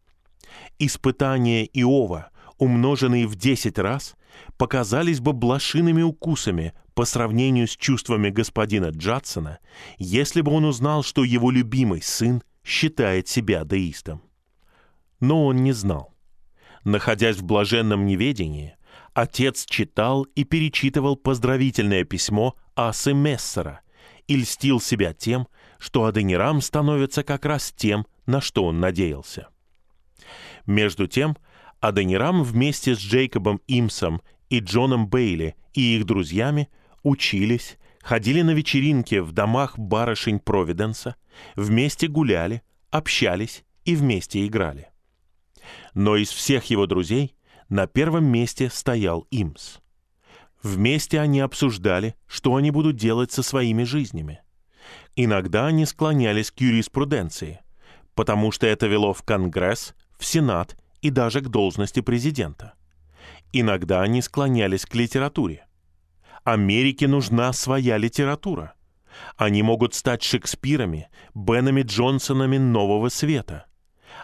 Испытания 0.78 1.64
Иова 1.64 2.30
умноженные 2.59 3.26
в 3.26 3.37
десять 3.37 3.78
раз, 3.78 4.16
показались 4.56 5.20
бы 5.20 5.32
блошиными 5.32 6.02
укусами 6.02 6.72
по 6.96 7.04
сравнению 7.04 7.68
с 7.68 7.76
чувствами 7.76 8.30
господина 8.30 8.87
Джадсона, 8.87 9.59
если 9.98 10.40
бы 10.40 10.50
он 10.50 10.64
узнал, 10.64 11.02
что 11.02 11.24
его 11.24 11.50
любимый 11.50 12.00
сын 12.00 12.42
считает 12.64 13.28
себя 13.28 13.64
деистом. 13.66 14.22
Но 15.20 15.44
он 15.44 15.62
не 15.62 15.72
знал. 15.72 16.14
Находясь 16.85 17.37
в 17.37 17.44
блаженном 17.44 18.06
неведении, 18.06 18.76
отец 19.12 19.66
читал 19.66 20.22
и 20.22 20.44
перечитывал 20.44 21.16
поздравительное 21.16 22.04
письмо 22.04 22.54
Асы 22.74 23.12
Мессера 23.12 23.82
и 24.26 24.37
льстил 24.37 24.80
себя 24.80 25.12
тем, 25.12 25.48
что 25.78 26.06
Аденирам 26.06 26.62
становится 26.62 27.22
как 27.22 27.44
раз 27.44 27.74
тем, 27.76 28.06
на 28.24 28.40
что 28.40 28.64
он 28.64 28.80
надеялся. 28.80 29.48
Между 30.64 31.06
тем, 31.06 31.37
Аденирам 31.80 32.42
вместе 32.42 32.94
с 32.94 32.98
Джейкобом 32.98 33.61
Имсом 33.66 34.22
и 34.48 34.61
Джоном 34.61 35.09
Бейли 35.09 35.56
и 35.74 35.98
их 35.98 36.06
друзьями 36.06 36.70
учились, 37.06 37.78
ходили 38.02 38.42
на 38.42 38.50
вечеринки 38.50 39.20
в 39.20 39.30
домах 39.30 39.78
барышень 39.78 40.40
Провиденса, 40.40 41.14
вместе 41.54 42.08
гуляли, 42.08 42.62
общались 42.90 43.64
и 43.84 43.94
вместе 43.94 44.44
играли. 44.44 44.90
Но 45.94 46.16
из 46.16 46.30
всех 46.30 46.64
его 46.64 46.86
друзей 46.86 47.36
на 47.68 47.86
первом 47.86 48.24
месте 48.24 48.68
стоял 48.70 49.26
Имс. 49.30 49.78
Вместе 50.62 51.20
они 51.20 51.40
обсуждали, 51.40 52.16
что 52.26 52.56
они 52.56 52.72
будут 52.72 52.96
делать 52.96 53.30
со 53.30 53.44
своими 53.44 53.84
жизнями. 53.84 54.40
Иногда 55.14 55.66
они 55.66 55.86
склонялись 55.86 56.50
к 56.50 56.60
юриспруденции, 56.60 57.60
потому 58.14 58.50
что 58.50 58.66
это 58.66 58.88
вело 58.88 59.12
в 59.12 59.22
Конгресс, 59.22 59.94
в 60.18 60.24
Сенат 60.24 60.76
и 61.02 61.10
даже 61.10 61.40
к 61.40 61.48
должности 61.48 62.00
президента. 62.00 62.74
Иногда 63.52 64.02
они 64.02 64.22
склонялись 64.22 64.86
к 64.86 64.94
литературе. 64.96 65.65
Америке 66.46 67.09
нужна 67.09 67.52
своя 67.52 67.96
литература. 67.96 68.74
Они 69.37 69.64
могут 69.64 69.94
стать 69.94 70.22
Шекспирами, 70.22 71.09
Бенами 71.35 71.82
Джонсонами 71.82 72.56
нового 72.56 73.09
света. 73.09 73.66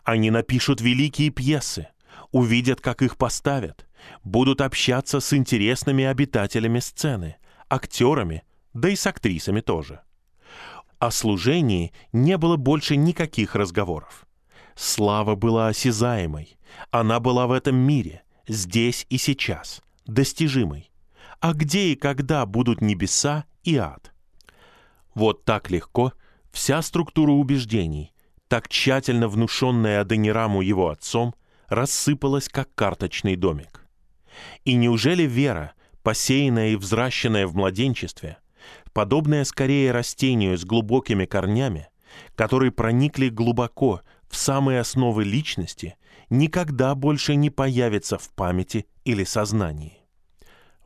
Они 0.04 0.30
напишут 0.30 0.80
великие 0.80 1.30
пьесы, 1.30 1.88
увидят, 2.30 2.80
как 2.80 3.02
их 3.02 3.16
поставят, 3.16 3.88
будут 4.22 4.60
общаться 4.60 5.18
с 5.18 5.32
интересными 5.32 6.04
обитателями 6.04 6.78
сцены, 6.78 7.38
актерами, 7.68 8.44
да 8.72 8.90
и 8.90 8.94
с 8.94 9.04
актрисами 9.08 9.60
тоже. 9.60 10.02
О 11.00 11.10
служении 11.10 11.92
не 12.12 12.38
было 12.38 12.54
больше 12.54 12.94
никаких 12.94 13.56
разговоров. 13.56 14.28
Слава 14.76 15.34
была 15.34 15.66
осязаемой. 15.66 16.56
Она 16.92 17.18
была 17.18 17.48
в 17.48 17.50
этом 17.50 17.74
мире, 17.74 18.22
здесь 18.46 19.06
и 19.10 19.18
сейчас, 19.18 19.82
достижимой. 20.06 20.91
А 21.42 21.54
где 21.54 21.88
и 21.88 21.96
когда 21.96 22.46
будут 22.46 22.80
небеса 22.80 23.46
и 23.64 23.76
ад? 23.76 24.12
Вот 25.12 25.44
так 25.44 25.72
легко 25.72 26.12
вся 26.52 26.80
структура 26.82 27.32
убеждений, 27.32 28.12
так 28.46 28.68
тщательно 28.68 29.26
внушенная 29.26 30.02
Аденираму 30.02 30.60
его 30.60 30.88
отцом, 30.88 31.34
рассыпалась, 31.66 32.48
как 32.48 32.72
карточный 32.76 33.34
домик. 33.34 33.84
И 34.64 34.74
неужели 34.74 35.24
вера, 35.24 35.72
посеянная 36.04 36.68
и 36.68 36.76
взращенная 36.76 37.48
в 37.48 37.56
младенчестве, 37.56 38.38
подобная 38.92 39.42
скорее 39.42 39.90
растению 39.90 40.56
с 40.56 40.64
глубокими 40.64 41.24
корнями, 41.24 41.88
которые 42.36 42.70
проникли 42.70 43.30
глубоко 43.30 44.02
в 44.30 44.36
самые 44.36 44.78
основы 44.78 45.24
личности 45.24 45.96
никогда 46.30 46.94
больше 46.94 47.34
не 47.34 47.50
появится 47.50 48.16
в 48.16 48.30
памяти 48.30 48.86
или 49.04 49.24
сознании. 49.24 50.01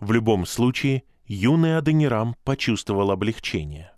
В 0.00 0.12
любом 0.12 0.46
случае, 0.46 1.04
юный 1.26 1.78
Аденирам 1.78 2.36
почувствовал 2.44 3.10
облегчение. 3.10 3.92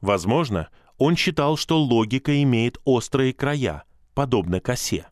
Возможно, 0.00 0.68
он 0.96 1.16
считал, 1.16 1.56
что 1.56 1.80
логика 1.80 2.42
имеет 2.42 2.78
острые 2.84 3.32
края, 3.32 3.84
подобно 4.14 4.60
косе. 4.60 5.06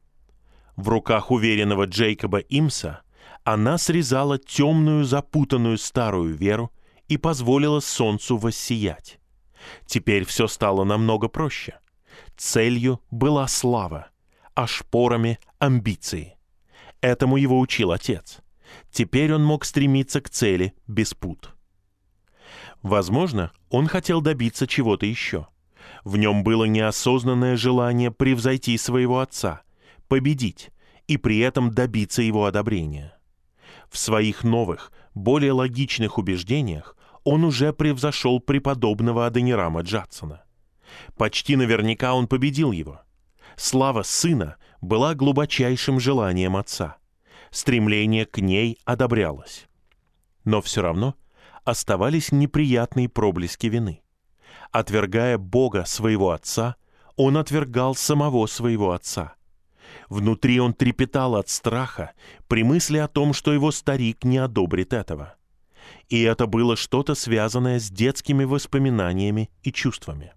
В 0.76 0.88
руках 0.88 1.30
уверенного 1.30 1.84
Джейкоба 1.86 2.38
Имса 2.38 3.02
она 3.44 3.78
срезала 3.78 4.38
темную 4.38 5.04
запутанную 5.04 5.78
старую 5.78 6.34
веру 6.34 6.72
и 7.08 7.16
позволила 7.16 7.80
солнцу 7.80 8.36
воссиять. 8.36 9.20
Теперь 9.86 10.24
все 10.24 10.48
стало 10.48 10.84
намного 10.84 11.28
проще. 11.28 11.78
Целью 12.36 13.00
была 13.10 13.46
слава, 13.48 14.08
а 14.54 14.66
шпорами— 14.66 15.38
амбиции. 15.58 16.36
Этому 17.00 17.36
его 17.36 17.60
учил 17.60 17.92
отец. 17.92 18.40
Теперь 18.90 19.32
он 19.32 19.44
мог 19.44 19.64
стремиться 19.64 20.20
к 20.20 20.30
цели 20.30 20.74
без 20.86 21.14
пут. 21.14 21.54
Возможно, 22.82 23.52
он 23.70 23.86
хотел 23.88 24.20
добиться 24.20 24.66
чего-то 24.66 25.06
еще. 25.06 25.48
В 26.04 26.16
нем 26.16 26.44
было 26.44 26.64
неосознанное 26.64 27.56
желание 27.56 28.10
превзойти 28.10 28.76
своего 28.78 29.20
отца, 29.20 29.62
победить 30.08 30.70
и 31.06 31.16
при 31.16 31.38
этом 31.38 31.70
добиться 31.70 32.22
его 32.22 32.46
одобрения. 32.46 33.16
В 33.90 33.98
своих 33.98 34.44
новых, 34.44 34.92
более 35.14 35.52
логичных 35.52 36.18
убеждениях 36.18 36.96
он 37.24 37.44
уже 37.44 37.72
превзошел 37.72 38.40
преподобного 38.40 39.26
Аденирама 39.26 39.82
Джадсона. 39.82 40.42
Почти 41.16 41.56
наверняка 41.56 42.14
он 42.14 42.28
победил 42.28 42.72
его. 42.72 43.00
Слава 43.56 44.02
сына 44.02 44.56
была 44.80 45.14
глубочайшим 45.14 45.98
желанием 45.98 46.56
отца. 46.56 46.98
Стремление 47.56 48.26
к 48.26 48.36
ней 48.36 48.78
одобрялось. 48.84 49.66
Но 50.44 50.60
все 50.60 50.82
равно 50.82 51.14
оставались 51.64 52.30
неприятные 52.30 53.08
проблески 53.08 53.66
вины. 53.68 54.02
Отвергая 54.72 55.38
Бога 55.38 55.86
своего 55.86 56.32
отца, 56.32 56.76
он 57.16 57.38
отвергал 57.38 57.94
самого 57.94 58.44
своего 58.44 58.92
отца. 58.92 59.36
Внутри 60.10 60.60
он 60.60 60.74
трепетал 60.74 61.34
от 61.34 61.48
страха 61.48 62.12
при 62.46 62.62
мысли 62.62 62.98
о 62.98 63.08
том, 63.08 63.32
что 63.32 63.54
его 63.54 63.72
старик 63.72 64.22
не 64.22 64.36
одобрит 64.36 64.92
этого. 64.92 65.36
И 66.10 66.20
это 66.20 66.46
было 66.46 66.76
что-то 66.76 67.14
связанное 67.14 67.80
с 67.80 67.88
детскими 67.88 68.44
воспоминаниями 68.44 69.48
и 69.62 69.72
чувствами. 69.72 70.34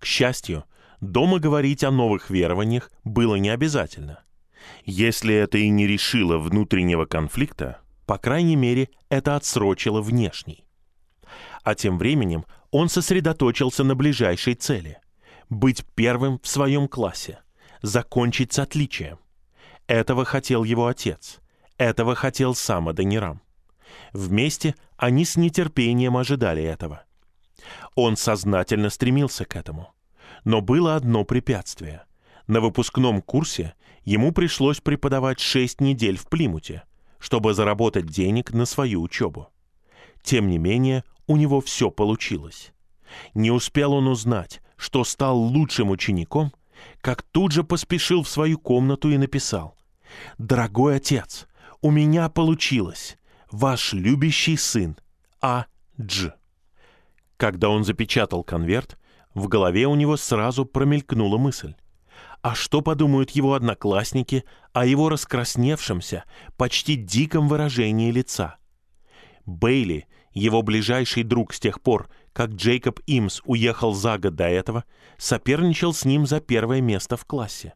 К 0.00 0.04
счастью, 0.04 0.64
дома 1.00 1.38
говорить 1.38 1.84
о 1.84 1.92
новых 1.92 2.28
верованиях 2.28 2.90
было 3.04 3.36
не 3.36 3.50
обязательно. 3.50 4.24
Если 4.84 5.34
это 5.34 5.58
и 5.58 5.68
не 5.68 5.86
решило 5.86 6.38
внутреннего 6.38 7.04
конфликта, 7.04 7.80
по 8.06 8.18
крайней 8.18 8.56
мере, 8.56 8.88
это 9.08 9.36
отсрочило 9.36 10.00
внешний. 10.00 10.64
А 11.62 11.74
тем 11.74 11.98
временем 11.98 12.44
он 12.70 12.88
сосредоточился 12.88 13.84
на 13.84 13.94
ближайшей 13.94 14.54
цели– 14.54 14.98
быть 15.50 15.84
первым 15.94 16.38
в 16.40 16.48
своем 16.48 16.88
классе, 16.88 17.40
закончить 17.82 18.52
с 18.52 18.58
отличием. 18.58 19.18
Этого 19.86 20.24
хотел 20.24 20.64
его 20.64 20.86
отец, 20.86 21.40
этого 21.78 22.14
хотел 22.14 22.54
сам 22.54 22.88
Адонирам. 22.88 23.40
Вместе 24.12 24.74
они 24.96 25.24
с 25.24 25.36
нетерпением 25.36 26.16
ожидали 26.16 26.62
этого. 26.62 27.04
Он 27.94 28.16
сознательно 28.16 28.90
стремился 28.90 29.44
к 29.44 29.56
этому. 29.56 29.92
Но 30.44 30.60
было 30.60 30.96
одно 30.96 31.24
препятствие. 31.24 32.04
На 32.46 32.60
выпускном 32.60 33.22
курсе 33.22 33.74
ему 34.08 34.32
пришлось 34.32 34.80
преподавать 34.80 35.38
шесть 35.38 35.82
недель 35.82 36.16
в 36.16 36.28
Плимуте, 36.28 36.82
чтобы 37.18 37.52
заработать 37.52 38.06
денег 38.06 38.54
на 38.54 38.64
свою 38.64 39.02
учебу. 39.02 39.48
Тем 40.22 40.48
не 40.48 40.56
менее, 40.56 41.04
у 41.26 41.36
него 41.36 41.60
все 41.60 41.90
получилось. 41.90 42.72
Не 43.34 43.50
успел 43.50 43.92
он 43.92 44.08
узнать, 44.08 44.62
что 44.76 45.04
стал 45.04 45.36
лучшим 45.36 45.90
учеником, 45.90 46.52
как 47.02 47.20
тут 47.22 47.52
же 47.52 47.64
поспешил 47.64 48.22
в 48.22 48.30
свою 48.30 48.58
комнату 48.58 49.10
и 49.10 49.18
написал 49.18 49.76
«Дорогой 50.38 50.96
отец, 50.96 51.46
у 51.82 51.90
меня 51.90 52.30
получилось. 52.30 53.18
Ваш 53.50 53.92
любящий 53.92 54.56
сын 54.56 54.96
А. 55.42 55.66
Дж». 55.98 56.30
Когда 57.36 57.68
он 57.68 57.84
запечатал 57.84 58.42
конверт, 58.42 58.98
в 59.34 59.48
голове 59.48 59.86
у 59.86 59.94
него 59.96 60.16
сразу 60.16 60.64
промелькнула 60.64 61.36
мысль. 61.36 61.74
А 62.48 62.54
что 62.54 62.80
подумают 62.80 63.32
его 63.32 63.52
одноклассники 63.52 64.42
о 64.72 64.86
его 64.86 65.10
раскрасневшемся, 65.10 66.24
почти 66.56 66.96
диком 66.96 67.46
выражении 67.46 68.10
лица? 68.10 68.56
Бейли, 69.44 70.06
его 70.32 70.62
ближайший 70.62 71.24
друг 71.24 71.52
с 71.52 71.60
тех 71.60 71.82
пор, 71.82 72.08
как 72.32 72.52
Джейкоб 72.52 73.00
Имс 73.06 73.42
уехал 73.44 73.92
за 73.92 74.16
год 74.16 74.34
до 74.34 74.48
этого, 74.48 74.84
соперничал 75.18 75.92
с 75.92 76.06
ним 76.06 76.24
за 76.24 76.40
первое 76.40 76.80
место 76.80 77.18
в 77.18 77.26
классе. 77.26 77.74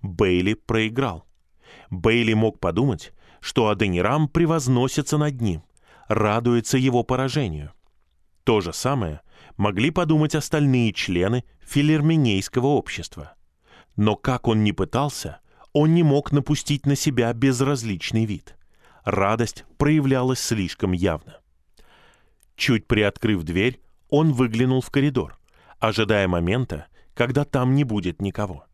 Бейли 0.00 0.54
проиграл. 0.54 1.26
Бейли 1.90 2.32
мог 2.32 2.58
подумать, 2.58 3.12
что 3.40 3.68
Аденирам 3.68 4.28
превозносится 4.28 5.18
над 5.18 5.42
ним, 5.42 5.62
радуется 6.08 6.78
его 6.78 7.02
поражению. 7.02 7.74
То 8.44 8.62
же 8.62 8.72
самое 8.72 9.20
могли 9.58 9.90
подумать 9.90 10.34
остальные 10.34 10.94
члены 10.94 11.44
филерменейского 11.60 12.68
общества. 12.68 13.35
Но 13.96 14.14
как 14.16 14.46
он 14.46 14.62
ни 14.62 14.72
пытался, 14.72 15.40
он 15.72 15.94
не 15.94 16.02
мог 16.02 16.32
напустить 16.32 16.86
на 16.86 16.96
себя 16.96 17.32
безразличный 17.32 18.24
вид. 18.24 18.56
Радость 19.04 19.64
проявлялась 19.78 20.40
слишком 20.40 20.92
явно. 20.92 21.40
Чуть 22.56 22.86
приоткрыв 22.86 23.42
дверь, 23.42 23.80
он 24.08 24.32
выглянул 24.32 24.80
в 24.80 24.90
коридор, 24.90 25.38
ожидая 25.78 26.28
момента, 26.28 26.86
когда 27.14 27.44
там 27.44 27.74
не 27.74 27.84
будет 27.84 28.20
никого. 28.20 28.66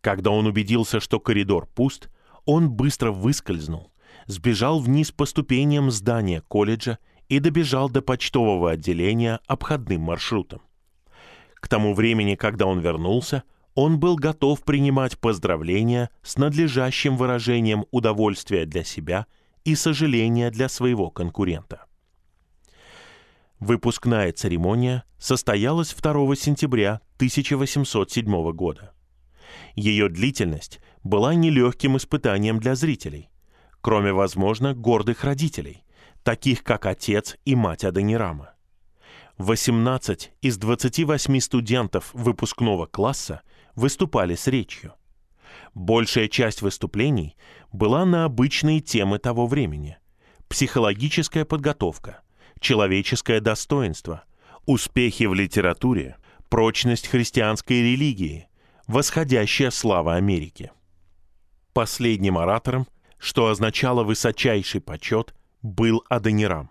Когда 0.00 0.30
он 0.30 0.46
убедился, 0.46 1.00
что 1.00 1.18
коридор 1.20 1.66
пуст, 1.66 2.10
он 2.44 2.70
быстро 2.70 3.10
выскользнул, 3.10 3.92
сбежал 4.26 4.78
вниз 4.78 5.10
по 5.10 5.26
ступеням 5.26 5.90
здания 5.90 6.42
колледжа 6.42 6.98
и 7.28 7.38
добежал 7.38 7.90
до 7.90 8.02
почтового 8.02 8.70
отделения 8.70 9.40
обходным 9.46 10.02
маршрутом. 10.02 10.62
К 11.56 11.68
тому 11.68 11.94
времени, 11.94 12.36
когда 12.36 12.66
он 12.66 12.80
вернулся, 12.80 13.42
он 13.76 14.00
был 14.00 14.16
готов 14.16 14.62
принимать 14.62 15.18
поздравления 15.18 16.10
с 16.22 16.38
надлежащим 16.38 17.16
выражением 17.16 17.84
удовольствия 17.90 18.64
для 18.64 18.82
себя 18.82 19.26
и 19.64 19.74
сожаления 19.74 20.50
для 20.50 20.70
своего 20.70 21.10
конкурента. 21.10 21.84
Выпускная 23.60 24.32
церемония 24.32 25.04
состоялась 25.18 25.94
2 25.94 26.36
сентября 26.36 27.02
1807 27.16 28.52
года. 28.52 28.92
Ее 29.74 30.08
длительность 30.08 30.80
была 31.04 31.34
нелегким 31.34 31.98
испытанием 31.98 32.58
для 32.58 32.74
зрителей, 32.74 33.28
кроме, 33.82 34.12
возможно, 34.12 34.74
гордых 34.74 35.22
родителей, 35.22 35.84
таких 36.22 36.64
как 36.64 36.86
отец 36.86 37.36
и 37.44 37.54
мать 37.54 37.84
Аденирама. 37.84 38.54
18 39.36 40.32
из 40.40 40.56
28 40.56 41.40
студентов 41.40 42.10
выпускного 42.14 42.86
класса 42.86 43.42
выступали 43.76 44.34
с 44.34 44.48
речью. 44.48 44.94
Большая 45.74 46.28
часть 46.28 46.62
выступлений 46.62 47.36
была 47.72 48.04
на 48.04 48.24
обычные 48.24 48.80
темы 48.80 49.18
того 49.18 49.46
времени– 49.46 49.98
психологическая 50.48 51.44
подготовка– 51.44 52.22
человеческое 52.60 53.40
достоинство, 53.40 54.24
успехи 54.64 55.24
в 55.24 55.34
литературе, 55.34 56.16
прочность 56.48 57.06
христианской 57.06 57.82
религии, 57.82 58.48
восходящая 58.86 59.70
слава 59.70 60.14
Америки. 60.14 60.72
Последним 61.72 62.38
оратором, 62.38 62.86
что 63.18 63.48
означало 63.48 64.02
высочайший 64.04 64.80
почет, 64.80 65.34
был 65.62 66.04
Аденирам. 66.08 66.70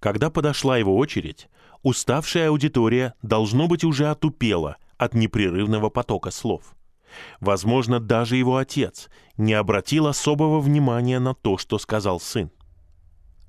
Когда 0.00 0.30
подошла 0.30 0.78
его 0.78 0.96
очередь, 0.96 1.48
уставшая 1.82 2.48
аудитория, 2.48 3.14
должно 3.22 3.68
быть, 3.68 3.84
уже 3.84 4.08
отупела 4.08 4.76
от 5.00 5.14
непрерывного 5.14 5.90
потока 5.90 6.30
слов. 6.30 6.74
Возможно, 7.40 7.98
даже 7.98 8.36
его 8.36 8.56
отец 8.56 9.08
не 9.36 9.54
обратил 9.54 10.06
особого 10.06 10.60
внимания 10.60 11.18
на 11.18 11.34
то, 11.34 11.58
что 11.58 11.78
сказал 11.78 12.20
сын 12.20 12.50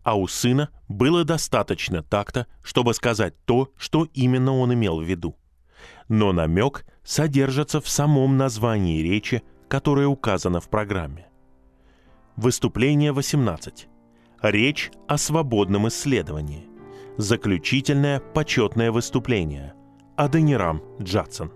а 0.03 0.15
у 0.15 0.27
сына 0.27 0.69
было 0.87 1.23
достаточно 1.23 2.03
такта, 2.03 2.47
чтобы 2.63 2.93
сказать 2.93 3.33
то, 3.45 3.71
что 3.77 4.07
именно 4.13 4.57
он 4.57 4.73
имел 4.73 4.99
в 4.99 5.03
виду. 5.03 5.37
Но 6.07 6.33
намек 6.33 6.85
содержится 7.03 7.81
в 7.81 7.87
самом 7.87 8.37
названии 8.37 9.01
речи, 9.01 9.43
которая 9.67 10.07
указана 10.07 10.59
в 10.59 10.69
программе. 10.69 11.27
Выступление 12.35 13.11
18. 13.11 13.87
Речь 14.41 14.91
о 15.07 15.17
свободном 15.17 15.87
исследовании. 15.87 16.67
Заключительное 17.17 18.19
почетное 18.19 18.91
выступление. 18.91 19.75
Аденирам 20.15 20.81
Джадсон. 21.01 21.51